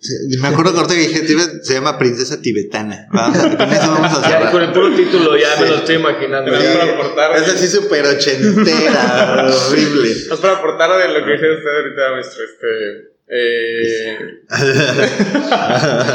sí, 0.00 0.14
me 0.40 0.48
acuerdo 0.48 0.74
corto 0.74 0.94
que 0.94 1.00
dije 1.00 1.20
Tíbet, 1.20 1.62
se 1.62 1.74
llama 1.74 1.98
Princesa 1.98 2.40
Tibetana. 2.40 3.06
Vamos 3.12 3.38
a- 3.38 3.56
con 3.56 3.72
eso 3.72 3.90
vamos 3.90 4.12
a 4.18 4.22
Ya, 4.22 4.28
cerrar. 4.28 4.52
con 4.52 4.62
el 4.62 4.72
puro 4.72 4.94
título 4.94 5.36
ya 5.36 5.56
me 5.60 5.68
lo 5.68 5.76
estoy 5.76 5.94
imaginando. 5.96 6.52
Aportar. 6.54 7.36
Es 7.36 7.48
así 7.48 7.68
súper 7.68 8.06
ochentera, 8.06 9.46
horrible. 9.68 10.10
Es 10.12 10.28
para 10.40 10.54
aportar 10.58 10.90
de 10.98 11.08
lo 11.18 11.24
que 11.24 11.32
dice 11.32 11.50
usted 11.52 11.70
ahorita, 11.76 12.10
maestro. 12.12 12.44
Este, 12.44 13.16
eh, 13.28 14.18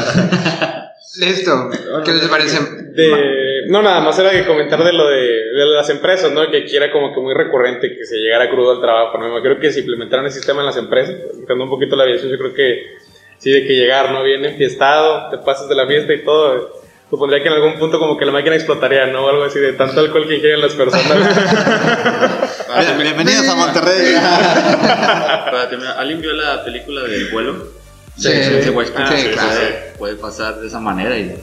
Listo. 1.18 1.70
¿Qué 2.04 2.12
les 2.12 2.26
parece? 2.28 2.58
de, 2.94 3.51
no, 3.72 3.82
nada 3.82 4.00
más 4.00 4.18
era 4.18 4.30
que 4.32 4.44
comentar 4.44 4.84
de 4.84 4.92
lo 4.92 5.08
de, 5.08 5.16
de 5.18 5.64
las 5.74 5.88
empresas, 5.88 6.30
¿no? 6.30 6.50
Que 6.50 6.58
aquí 6.58 6.76
era 6.76 6.92
como 6.92 7.14
que 7.14 7.20
muy 7.20 7.32
recurrente 7.32 7.96
que 7.96 8.04
se 8.04 8.16
llegara 8.18 8.50
crudo 8.50 8.72
al 8.72 8.80
trabajo, 8.82 9.16
¿no? 9.16 9.40
Creo 9.40 9.58
que 9.58 9.72
si 9.72 9.80
implementaran 9.80 10.26
el 10.26 10.30
sistema 10.32 10.60
en 10.60 10.66
las 10.66 10.76
empresas, 10.76 11.16
quitando 11.40 11.64
un 11.64 11.70
poquito 11.70 11.96
la 11.96 12.02
aviación, 12.04 12.30
yo 12.30 12.36
creo 12.36 12.52
que 12.52 12.96
sí, 13.38 13.50
de 13.50 13.66
que 13.66 13.72
llegar, 13.74 14.12
¿no? 14.12 14.22
Bien 14.22 14.44
enfiestado, 14.44 15.30
te 15.30 15.38
pasas 15.38 15.70
de 15.70 15.74
la 15.74 15.86
fiesta 15.86 16.12
y 16.12 16.22
todo. 16.22 16.82
Supondría 17.08 17.42
que 17.42 17.48
en 17.48 17.54
algún 17.54 17.78
punto 17.78 17.98
como 17.98 18.18
que 18.18 18.26
la 18.26 18.32
máquina 18.32 18.56
explotaría, 18.56 19.06
¿no? 19.06 19.24
O 19.24 19.28
algo 19.30 19.44
así 19.44 19.58
de 19.58 19.72
tanto 19.72 20.00
alcohol 20.00 20.28
que 20.28 20.34
ingieren 20.36 20.60
las 20.60 20.74
personas. 20.74 21.06
Bien- 22.78 22.98
Bienvenidos 22.98 23.48
a 23.48 23.54
Monterrey. 23.54 24.14
Para 24.16 25.68
terminar, 25.70 25.96
¿alguien 25.98 26.20
vio 26.20 26.32
la 26.34 26.62
película 26.62 27.02
del 27.04 27.30
vuelo? 27.30 27.66
Sí, 28.16 28.28
sí, 28.28 28.70
ah, 28.94 29.14
claro. 29.32 29.48
puede, 29.48 29.92
puede 29.98 30.14
pasar 30.16 30.56
de 30.60 30.66
esa 30.66 30.78
manera 30.78 31.16
y 31.16 31.34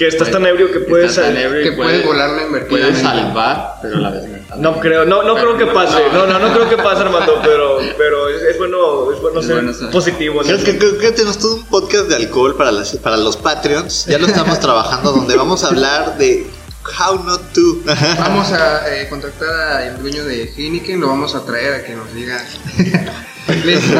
Que 0.00 0.08
estás 0.08 0.30
tan 0.30 0.46
ebrio 0.46 0.72
que 0.72 0.80
puedes 0.80 1.10
Estás 1.10 1.26
tan 1.26 1.34
salir. 1.34 1.46
ebrio 1.46 1.70
Que 1.70 1.76
puedes 1.76 2.06
volar 2.06 2.30
la 2.30 2.66
Puedes 2.66 2.98
salvar, 3.00 3.74
pero 3.82 3.98
la 3.98 4.08
vez. 4.08 4.24
No 4.56 4.80
creo, 4.80 5.04
no, 5.04 5.22
no 5.22 5.34
creo 5.34 5.58
que 5.58 5.66
pase. 5.66 6.02
No, 6.10 6.26
no, 6.26 6.38
no 6.38 6.54
creo 6.54 6.70
que 6.70 6.78
pase, 6.78 7.02
Armando, 7.02 7.38
pero, 7.42 7.76
pero 7.98 8.30
es, 8.30 8.56
bueno, 8.56 9.12
es 9.12 9.20
bueno 9.20 9.40
Es 9.40 9.46
ser 9.46 9.62
bueno 9.62 9.90
positivo. 9.92 10.40
Creo 10.40 10.64
que, 10.64 10.78
creo 10.78 10.96
que 10.96 11.10
tenemos 11.12 11.36
todo 11.36 11.56
un 11.56 11.66
podcast 11.66 12.08
de 12.08 12.16
alcohol 12.16 12.56
para, 12.56 12.72
las, 12.72 12.96
para 12.96 13.18
los 13.18 13.36
Patreons. 13.36 14.06
Ya 14.06 14.18
lo 14.18 14.26
estamos 14.26 14.58
trabajando, 14.58 15.12
donde 15.12 15.36
vamos 15.36 15.64
a 15.64 15.68
hablar 15.68 16.16
de 16.16 16.46
how 16.84 17.22
not 17.24 17.52
to. 17.52 17.82
Vamos 18.18 18.50
a 18.52 18.82
eh, 18.94 19.08
contactar 19.08 19.48
al 19.82 20.00
dueño 20.00 20.24
de 20.24 20.52
Heineken, 20.56 21.00
lo 21.00 21.08
vamos 21.08 21.34
a 21.34 21.44
traer 21.44 21.74
a 21.74 21.84
que 21.84 21.94
nos 21.94 22.12
diga. 22.14 22.42
Listo. 23.64 23.94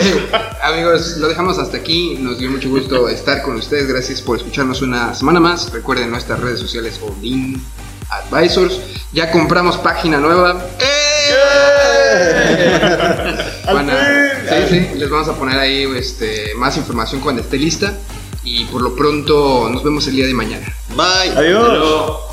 Eh, 0.00 0.28
amigos, 0.62 1.16
lo 1.18 1.28
dejamos 1.28 1.58
hasta 1.58 1.76
aquí. 1.76 2.16
Nos 2.18 2.38
dio 2.38 2.50
mucho 2.50 2.68
gusto 2.68 3.08
estar 3.08 3.42
con 3.42 3.56
ustedes. 3.56 3.86
Gracias 3.88 4.20
por 4.20 4.36
escucharnos 4.36 4.82
una 4.82 5.14
semana 5.14 5.38
más. 5.40 5.70
Recuerden 5.72 6.10
nuestras 6.10 6.40
redes 6.40 6.58
sociales 6.60 6.98
Odin 7.02 7.62
Advisors. 8.10 8.80
Ya 9.12 9.30
compramos 9.30 9.76
página 9.78 10.18
nueva. 10.18 10.64
Van 13.66 13.90
a- 13.90 14.30
sí, 14.48 14.66
sí, 14.68 14.98
les 14.98 15.08
vamos 15.08 15.28
a 15.28 15.34
poner 15.36 15.58
ahí 15.58 15.84
este, 15.96 16.54
más 16.56 16.76
información 16.76 17.20
cuando 17.20 17.42
esté 17.42 17.56
lista. 17.58 17.96
Y 18.42 18.64
por 18.64 18.80
lo 18.82 18.96
pronto 18.96 19.68
nos 19.70 19.84
vemos 19.84 20.06
el 20.08 20.16
día 20.16 20.26
de 20.26 20.34
mañana. 20.34 20.66
Bye. 20.94 21.32
Adiós. 21.36 22.29